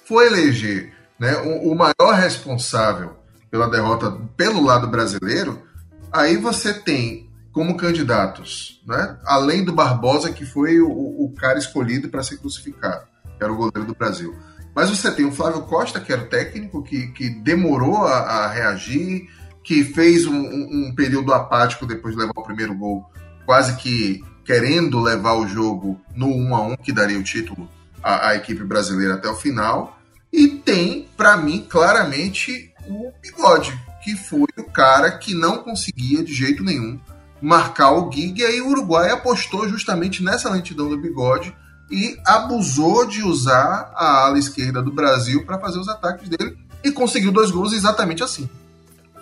[0.06, 3.21] Foi eleger né, o, o maior responsável
[3.52, 5.62] pela derrota pelo lado brasileiro,
[6.10, 9.18] aí você tem como candidatos, né?
[9.26, 13.04] além do Barbosa, que foi o, o cara escolhido para ser crucificado,
[13.36, 14.34] que era o goleiro do Brasil.
[14.74, 18.48] Mas você tem o Flávio Costa, que era o técnico, que, que demorou a, a
[18.48, 19.28] reagir,
[19.62, 23.04] que fez um, um, período apático depois de levar o primeiro gol,
[23.44, 27.68] quase que querendo levar o jogo no 1 a 1 que daria o título
[28.02, 29.98] à, à equipe brasileira até o final.
[30.32, 36.32] E tem, para mim, claramente o Bigode, que foi o cara que não conseguia de
[36.32, 36.98] jeito nenhum
[37.40, 41.54] marcar o Gig, e aí o Uruguai apostou justamente nessa lentidão do Bigode
[41.90, 46.92] e abusou de usar a ala esquerda do Brasil para fazer os ataques dele e
[46.92, 48.48] conseguiu dois gols exatamente assim.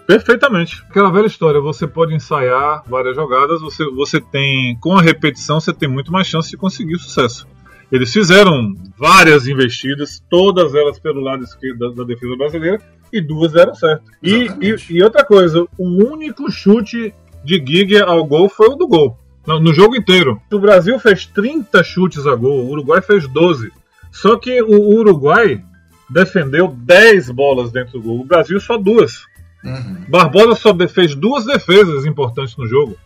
[0.06, 0.82] Perfeitamente.
[0.88, 5.72] Aquela velha história, você pode ensaiar várias jogadas, você, você tem, com a repetição, você
[5.72, 7.46] tem muito mais chance de conseguir sucesso.
[7.90, 12.80] Eles fizeram várias investidas, todas elas pelo lado esquerdo da, da defesa brasileira,
[13.12, 14.04] e duas deram certo.
[14.22, 18.86] E, e, e, outra coisa, o único chute de Giga ao gol foi o do
[18.86, 19.16] gol.
[19.46, 20.40] No, no, jogo inteiro.
[20.52, 23.72] O Brasil fez 30 chutes a gol, o Uruguai fez 12.
[24.12, 25.62] Só que o Uruguai
[26.08, 29.24] defendeu 10 bolas dentro do gol, o Brasil só duas.
[29.64, 30.04] Uhum.
[30.08, 32.96] Barbosa só fez duas defesas importantes no jogo.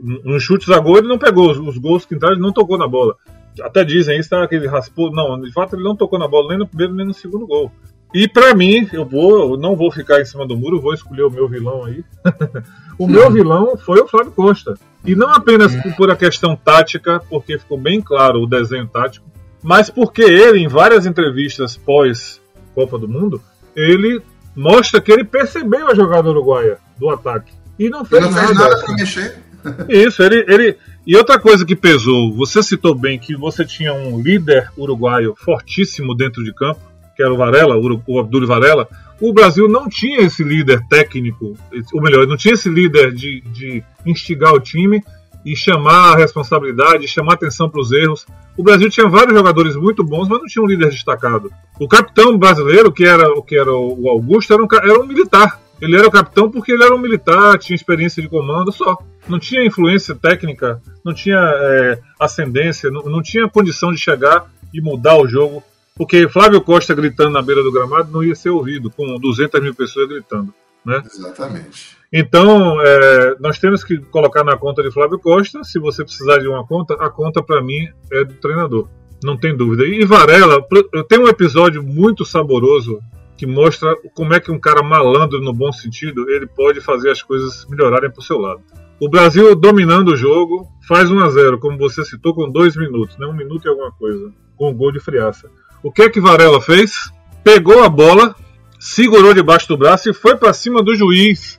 [0.00, 2.86] Nos chutes a gol ele não pegou, os, gols que entraram ele não tocou na
[2.86, 3.16] bola.
[3.62, 5.10] Até dizem isso, tá, que ele raspou.
[5.10, 7.70] Não, de fato ele não tocou na bola nem no primeiro nem no segundo gol.
[8.12, 11.22] E para mim, eu vou, eu não vou ficar em cima do muro, vou escolher
[11.22, 12.04] o meu vilão aí.
[12.98, 14.74] o meu vilão foi o Flávio Costa.
[15.04, 19.26] E não apenas por a questão tática, porque ficou bem claro o desenho tático,
[19.62, 22.40] mas porque ele, em várias entrevistas pós
[22.74, 23.40] Copa do Mundo,
[23.76, 24.20] ele
[24.54, 27.52] mostra que ele percebeu a jogada uruguaia do ataque.
[27.78, 28.46] E não fez, não nada.
[28.46, 29.38] fez nada para mexer.
[29.88, 30.76] Isso, ele, ele.
[31.06, 36.14] E outra coisa que pesou, você citou bem que você tinha um líder uruguaio fortíssimo
[36.14, 36.89] dentro de campo
[37.20, 38.88] que era o Varela, o Abdul Varela,
[39.20, 41.54] o Brasil não tinha esse líder técnico,
[41.92, 45.04] ou melhor, não tinha esse líder de, de instigar o time
[45.44, 48.24] e chamar a responsabilidade, chamar atenção para os erros.
[48.56, 51.52] O Brasil tinha vários jogadores muito bons, mas não tinha um líder destacado.
[51.78, 55.60] O capitão brasileiro, que era, que era o Augusto, era um, era um militar.
[55.78, 58.96] Ele era o capitão porque ele era um militar, tinha experiência de comando só.
[59.28, 64.80] Não tinha influência técnica, não tinha é, ascendência, não, não tinha condição de chegar e
[64.80, 65.62] mudar o jogo
[66.00, 69.74] porque Flávio Costa gritando na beira do gramado não ia ser ouvido, com 200 mil
[69.74, 70.50] pessoas gritando.
[70.82, 71.02] Né?
[71.04, 71.94] Exatamente.
[72.10, 75.62] Então, é, nós temos que colocar na conta de Flávio Costa.
[75.62, 78.88] Se você precisar de uma conta, a conta para mim é do treinador.
[79.22, 79.84] Não tem dúvida.
[79.84, 80.66] E Varela,
[81.06, 83.02] tem um episódio muito saboroso
[83.36, 87.22] que mostra como é que um cara malandro, no bom sentido, ele pode fazer as
[87.22, 88.62] coisas melhorarem para o seu lado.
[88.98, 93.18] O Brasil dominando o jogo, faz 1 a 0 como você citou, com dois minutos,
[93.18, 93.26] né?
[93.26, 95.50] um minuto e alguma coisa, com o um gol de friaça.
[95.82, 97.10] O que é que Varela fez?
[97.42, 98.34] Pegou a bola,
[98.78, 101.58] segurou debaixo do braço e foi para cima do juiz.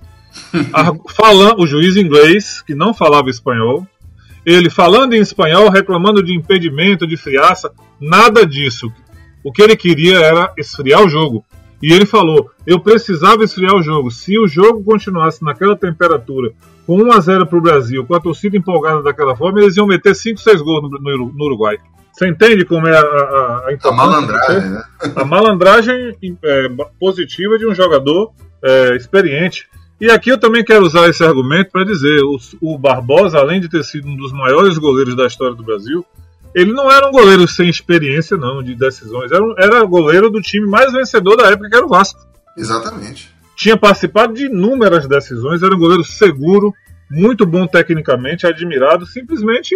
[1.15, 3.85] falando, o juiz inglês, que não falava espanhol,
[4.45, 8.91] ele falando em espanhol, reclamando de impedimento, de friaça, nada disso.
[9.43, 11.43] O que ele queria era esfriar o jogo.
[11.81, 14.11] E ele falou: eu precisava esfriar o jogo.
[14.11, 16.53] Se o jogo continuasse naquela temperatura,
[16.85, 19.87] com 1 a 0 para o Brasil, com a torcida empolgada daquela forma, eles iam
[19.87, 21.77] meter 5, 6 gols no, no, no Uruguai.
[22.13, 24.83] Você entende como é a, a, a, a malandragem, né?
[25.15, 26.67] A malandragem é,
[26.99, 28.31] positiva de um jogador
[28.63, 29.67] é, experiente.
[29.99, 33.69] E aqui eu também quero usar esse argumento para dizer: o, o Barbosa, além de
[33.69, 36.05] ter sido um dos maiores goleiros da história do Brasil,
[36.53, 39.31] ele não era um goleiro sem experiência, não, de decisões.
[39.31, 42.19] Era, era goleiro do time mais vencedor da época, que era o Vasco.
[42.57, 43.33] Exatamente.
[43.55, 46.73] Tinha participado de inúmeras decisões, era um goleiro seguro,
[47.09, 49.05] muito bom tecnicamente, admirado.
[49.05, 49.75] Simplesmente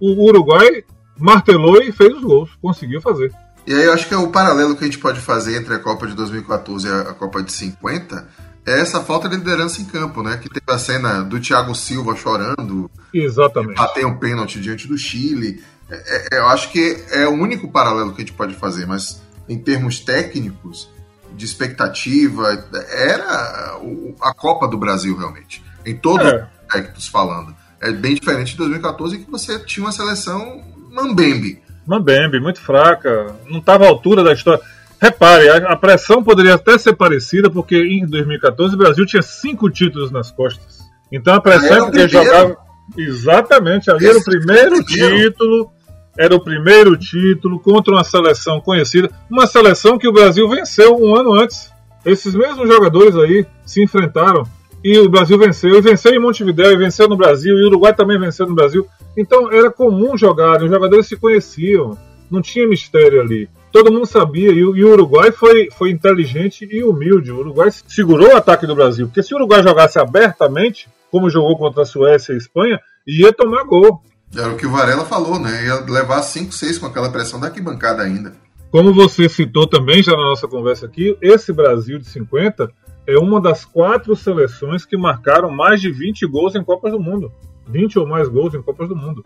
[0.00, 0.84] o Uruguai
[1.18, 3.32] martelou e fez os gols, conseguiu fazer.
[3.66, 5.78] E aí eu acho que é o paralelo que a gente pode fazer entre a
[5.78, 8.28] Copa de 2014 e a Copa de 50
[8.64, 10.36] é essa falta de liderança em campo, né?
[10.36, 12.90] Que teve a cena do Thiago Silva chorando.
[13.12, 13.76] Exatamente.
[13.76, 15.62] Bater um pênalti diante do Chile.
[15.90, 19.20] É, é, eu acho que é o único paralelo que a gente pode fazer, mas
[19.48, 20.88] em termos técnicos,
[21.36, 23.78] de expectativa, era
[24.20, 25.62] a Copa do Brasil realmente.
[25.84, 26.36] Em todos é.
[26.36, 27.54] os aspectos falando.
[27.80, 30.62] É bem diferente de 2014 que você tinha uma seleção
[30.92, 31.62] mambembe.
[31.86, 34.62] Mambembe, muito fraca, não estava à altura da história.
[35.00, 39.68] Repare, a, a, pressão poderia até ser parecida, porque em 2014 o Brasil tinha cinco
[39.68, 40.78] títulos nas costas.
[41.10, 42.56] Então a pressão é porque jogava.
[42.96, 45.72] Exatamente, ali Esse era o primeiro título.
[46.16, 51.16] Era o primeiro título contra uma seleção conhecida, uma seleção que o Brasil venceu um
[51.16, 51.72] ano antes.
[52.04, 54.44] Esses mesmos jogadores aí se enfrentaram
[54.84, 55.76] e o Brasil venceu.
[55.76, 58.86] E venceu em Montevideo, e venceu no Brasil, e o Uruguai também venceu no Brasil.
[59.16, 61.96] Então era comum jogar, os jogadores se conheciam,
[62.30, 64.52] não tinha mistério ali todo mundo sabia.
[64.52, 67.32] E, o Uruguai foi, foi inteligente e humilde.
[67.32, 69.06] O Uruguai segurou o ataque do Brasil.
[69.06, 73.32] Porque se o Uruguai jogasse abertamente, como jogou contra a Suécia e a Espanha, ia
[73.32, 74.02] tomar gol.
[74.36, 75.64] Era o que o Varela falou, né?
[75.64, 78.34] Ia levar 5, 6 com aquela pressão da arquibancada ainda.
[78.70, 82.70] Como você citou também já na nossa conversa aqui, esse Brasil de 50
[83.06, 87.32] é uma das quatro seleções que marcaram mais de 20 gols em Copas do Mundo.
[87.66, 89.24] 20 ou mais gols em Copas do Mundo.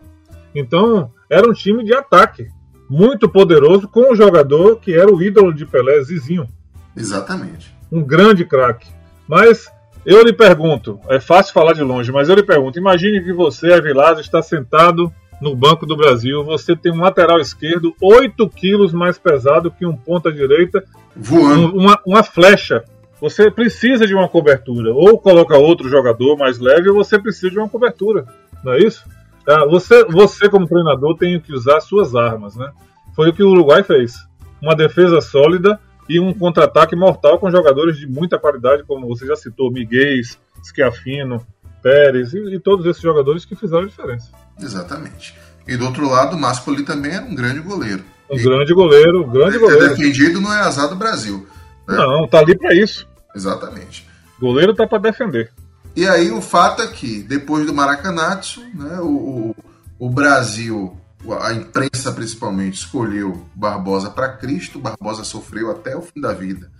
[0.53, 2.47] Então, era um time de ataque
[2.89, 6.47] muito poderoso com um jogador que era o ídolo de Pelé, Zizinho.
[6.95, 7.75] Exatamente.
[7.91, 8.87] Um grande craque.
[9.27, 9.69] Mas
[10.05, 13.73] eu lhe pergunto, é fácil falar de longe, mas eu lhe pergunto, imagine que você,
[13.73, 15.11] Avilás, está sentado
[15.41, 19.95] no Banco do Brasil, você tem um lateral esquerdo 8 quilos mais pesado que um
[19.95, 20.83] ponta direita,
[21.15, 21.75] voando.
[21.75, 22.83] Uma, uma flecha.
[23.19, 24.93] Você precisa de uma cobertura.
[24.93, 28.25] Ou coloca outro jogador mais leve, ou você precisa de uma cobertura.
[28.63, 29.05] Não é isso?
[29.47, 32.69] Ah, você, você, como treinador, tem que usar suas armas, né?
[33.15, 34.15] Foi o que o Uruguai fez.
[34.61, 39.35] Uma defesa sólida e um contra-ataque mortal com jogadores de muita qualidade, como você já
[39.35, 40.21] citou, Miguel,
[40.63, 41.45] Schiafino,
[41.81, 44.31] Pérez e, e, todos esses jogadores que fizeram a diferença.
[44.59, 45.35] Exatamente.
[45.67, 48.03] E do outro lado, o Maspoli também era um grande goleiro.
[48.29, 49.85] Um e grande goleiro, um grande goleiro.
[49.85, 51.47] É defendido não é azar do Brasil.
[51.87, 51.95] Né?
[51.95, 53.06] Não, tá ali para isso.
[53.35, 54.07] Exatamente.
[54.39, 55.51] Goleiro tá para defender.
[55.95, 59.55] E aí o fato é que, depois do Maracanatsu, né, o,
[59.97, 60.95] o Brasil,
[61.41, 64.79] a imprensa principalmente, escolheu Barbosa para Cristo.
[64.79, 66.71] Barbosa sofreu até o fim da vida.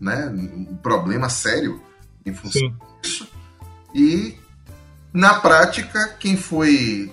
[0.00, 1.80] Né, um problema sério
[2.26, 2.74] em função Sim.
[3.00, 3.28] disso.
[3.94, 4.36] E,
[5.12, 7.12] na prática, quem foi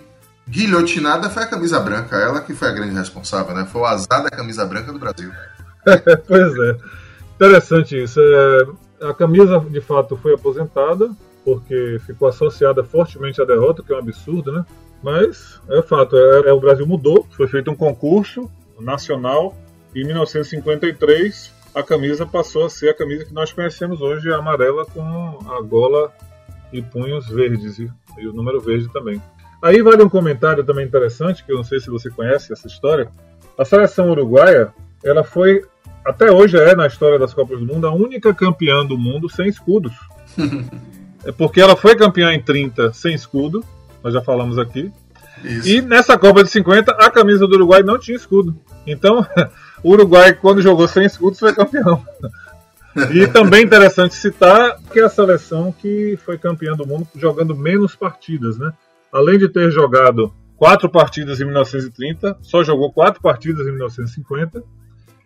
[0.50, 2.16] guilhotinada foi a camisa branca.
[2.16, 3.66] Ela que foi a grande responsável, né?
[3.66, 5.32] Foi o azar da camisa branca do Brasil.
[6.28, 7.01] pois é.
[7.42, 8.20] Interessante isso.
[8.22, 11.10] É, a camisa, de fato, foi aposentada
[11.44, 14.64] porque ficou associada fortemente à derrota, que é um absurdo, né?
[15.02, 18.48] Mas é fato, é, é, o Brasil mudou, foi feito um concurso
[18.80, 19.56] nacional
[19.96, 24.38] e em 1953 a camisa passou a ser a camisa que nós conhecemos hoje, a
[24.38, 26.14] amarela com a gola
[26.72, 27.90] e punhos verdes e,
[28.20, 29.20] e o número verde também.
[29.64, 33.10] Aí vale um comentário também interessante, que eu não sei se você conhece essa história.
[33.58, 34.72] A seleção uruguaia,
[35.04, 35.66] ela foi,
[36.06, 39.48] até hoje é na história das Copas do Mundo, a única campeã do mundo sem
[39.48, 39.94] escudos.
[41.24, 43.64] É porque ela foi campeã em 30 sem escudo,
[44.04, 44.92] nós já falamos aqui.
[45.44, 45.70] Isso.
[45.70, 48.56] E nessa Copa de 50, a camisa do Uruguai não tinha escudo.
[48.88, 49.24] Então,
[49.84, 52.04] o Uruguai, quando jogou sem escudo, foi campeão.
[53.14, 57.96] E também interessante citar que é a seleção que foi campeã do mundo jogando menos
[57.96, 58.74] partidas, né?
[59.12, 64.64] Além de ter jogado quatro partidas em 1930, só jogou quatro partidas em 1950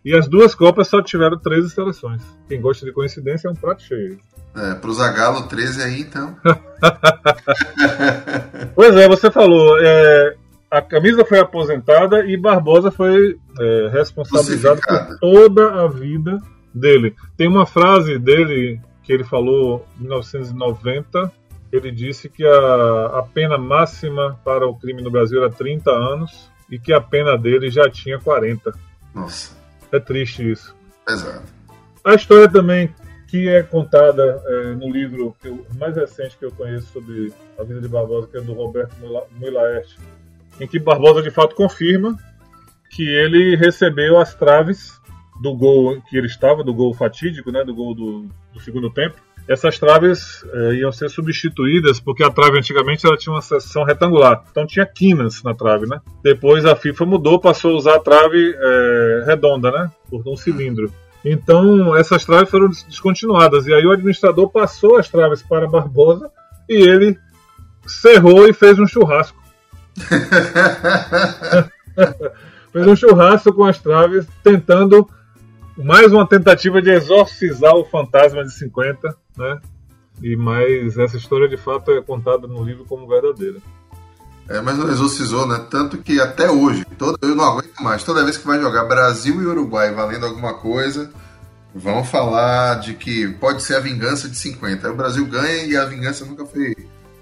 [0.06, 2.22] e as duas Copas só tiveram 13 seleções.
[2.48, 4.20] Quem gosta de coincidência é um prato cheio.
[4.56, 6.38] É, pro Zagalo 13 aí, então.
[8.76, 9.78] pois é, você falou.
[9.82, 10.36] É,
[10.70, 16.38] a camisa foi aposentada e Barbosa foi é, responsabilizado por toda a vida
[16.74, 17.16] dele.
[17.36, 21.32] Tem uma frase dele que ele falou em 1990.
[21.72, 26.50] Ele disse que a, a pena máxima para o crime no Brasil era 30 anos
[26.70, 28.72] e que a pena dele já tinha 40.
[29.14, 29.55] Nossa.
[29.92, 30.76] É triste isso.
[31.08, 31.44] Exato.
[32.04, 32.94] A história também
[33.28, 37.82] que é contada é, no livro eu, mais recente que eu conheço sobre a vida
[37.82, 38.96] de Barbosa, que é do Roberto
[39.32, 39.98] Muilaerte,
[40.60, 42.18] em que Barbosa de fato confirma
[42.92, 45.02] que ele recebeu as traves
[45.42, 49.18] do gol que ele estava, do gol fatídico, né, do gol do, do segundo tempo,
[49.48, 54.44] essas traves é, iam ser substituídas, porque a trave antigamente ela tinha uma seção retangular,
[54.50, 56.02] então tinha quinas na trave, né?
[56.24, 59.92] Depois a FIFA mudou, passou a usar a trave é, redonda, né?
[60.10, 60.92] Por um cilindro.
[61.24, 66.32] Então essas traves foram descontinuadas, e aí o administrador passou as traves para Barbosa
[66.68, 67.18] e ele
[67.86, 69.38] cerrou e fez um churrasco.
[72.74, 75.08] fez um churrasco com as traves, tentando
[75.78, 79.60] mais uma tentativa de exorcizar o fantasma de 50, né?
[80.22, 83.60] E mais essa história de fato é contada no livro como verdadeira.
[84.48, 85.66] É, mas não exorcizou, né?
[85.70, 88.04] Tanto que até hoje, todo, eu não aguento mais.
[88.04, 91.12] Toda vez que vai jogar Brasil e Uruguai valendo alguma coisa,
[91.74, 94.88] vão falar de que pode ser a vingança de 50.
[94.88, 96.76] Aí o Brasil ganha e a vingança nunca foi,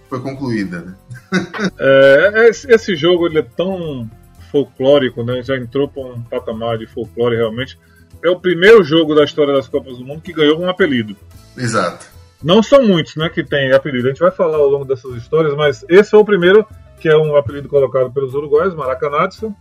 [0.09, 0.95] foi concluída, né?
[1.79, 4.09] é, esse jogo ele é tão
[4.51, 5.41] folclórico, né?
[5.41, 7.79] Já entrou para um patamar de folclore realmente.
[8.23, 11.15] É o primeiro jogo da história das Copas do Mundo que ganhou um apelido.
[11.57, 12.05] Exato.
[12.43, 14.07] Não são muitos, né, que tem apelido.
[14.07, 16.65] A gente vai falar ao longo dessas histórias, mas esse é o primeiro
[16.99, 19.53] que é um apelido colocado pelos uruguaios, Maracanatsu.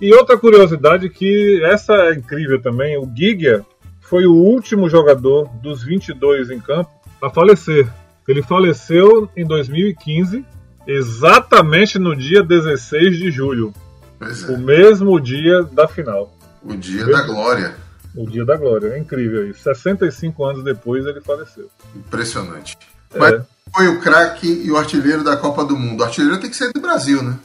[0.00, 3.64] E outra curiosidade que essa é incrível também, o Giga
[4.00, 6.90] foi o último jogador dos 22 em campo
[7.20, 7.88] a falecer.
[8.26, 10.44] Ele faleceu em 2015,
[10.86, 13.72] exatamente no dia 16 de julho.
[14.20, 14.52] É.
[14.52, 16.32] O mesmo dia da final.
[16.62, 17.74] O dia da glória.
[18.16, 18.88] O dia da glória.
[18.88, 19.62] É incrível isso.
[19.62, 21.68] 65 anos depois ele faleceu.
[21.96, 22.76] Impressionante.
[23.12, 23.18] É.
[23.18, 23.42] Mas
[23.74, 26.00] foi o craque e o artilheiro da Copa do Mundo.
[26.00, 27.38] O artilheiro tem que ser do Brasil, né?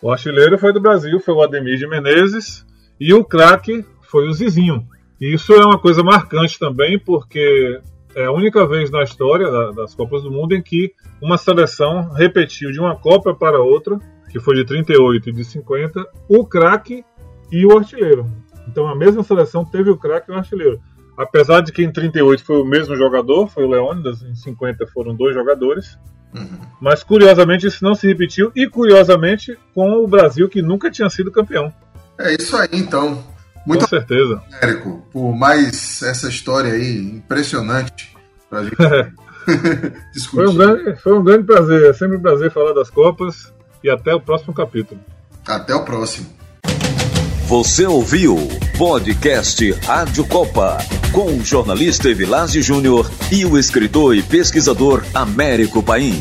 [0.00, 2.64] O artilheiro foi do Brasil, foi o Ademir de Menezes.
[2.98, 4.86] E o craque foi o Zizinho.
[5.20, 7.80] E isso é uma coisa marcante também, porque
[8.14, 12.70] é a única vez na história das Copas do Mundo em que uma seleção repetiu
[12.70, 13.98] de uma Copa para outra,
[14.30, 17.04] que foi de 38 e de 50, o craque
[17.50, 18.26] e o artilheiro.
[18.68, 20.80] Então a mesma seleção teve o craque e o artilheiro.
[21.16, 25.14] Apesar de que em 38 foi o mesmo jogador, foi o Leônidas, em 50 foram
[25.14, 25.96] dois jogadores.
[26.34, 26.58] Uhum.
[26.80, 31.30] Mas curiosamente isso não se repetiu e curiosamente com o Brasil que nunca tinha sido
[31.30, 31.72] campeão.
[32.18, 33.22] É isso aí então.
[33.64, 34.42] Muito com certeza.
[34.60, 38.14] Érico, por mais essa história aí impressionante
[38.50, 38.76] pra gente
[40.12, 40.44] discutir.
[40.44, 43.52] Foi um, grande, foi um grande prazer, é sempre um prazer falar das Copas
[43.82, 45.00] e até o próximo capítulo.
[45.46, 46.28] Até o próximo.
[47.54, 48.36] Você ouviu
[48.76, 50.76] podcast Rádio Copa
[51.12, 56.20] com o jornalista Evilásio Júnior e o escritor e pesquisador Américo Paim.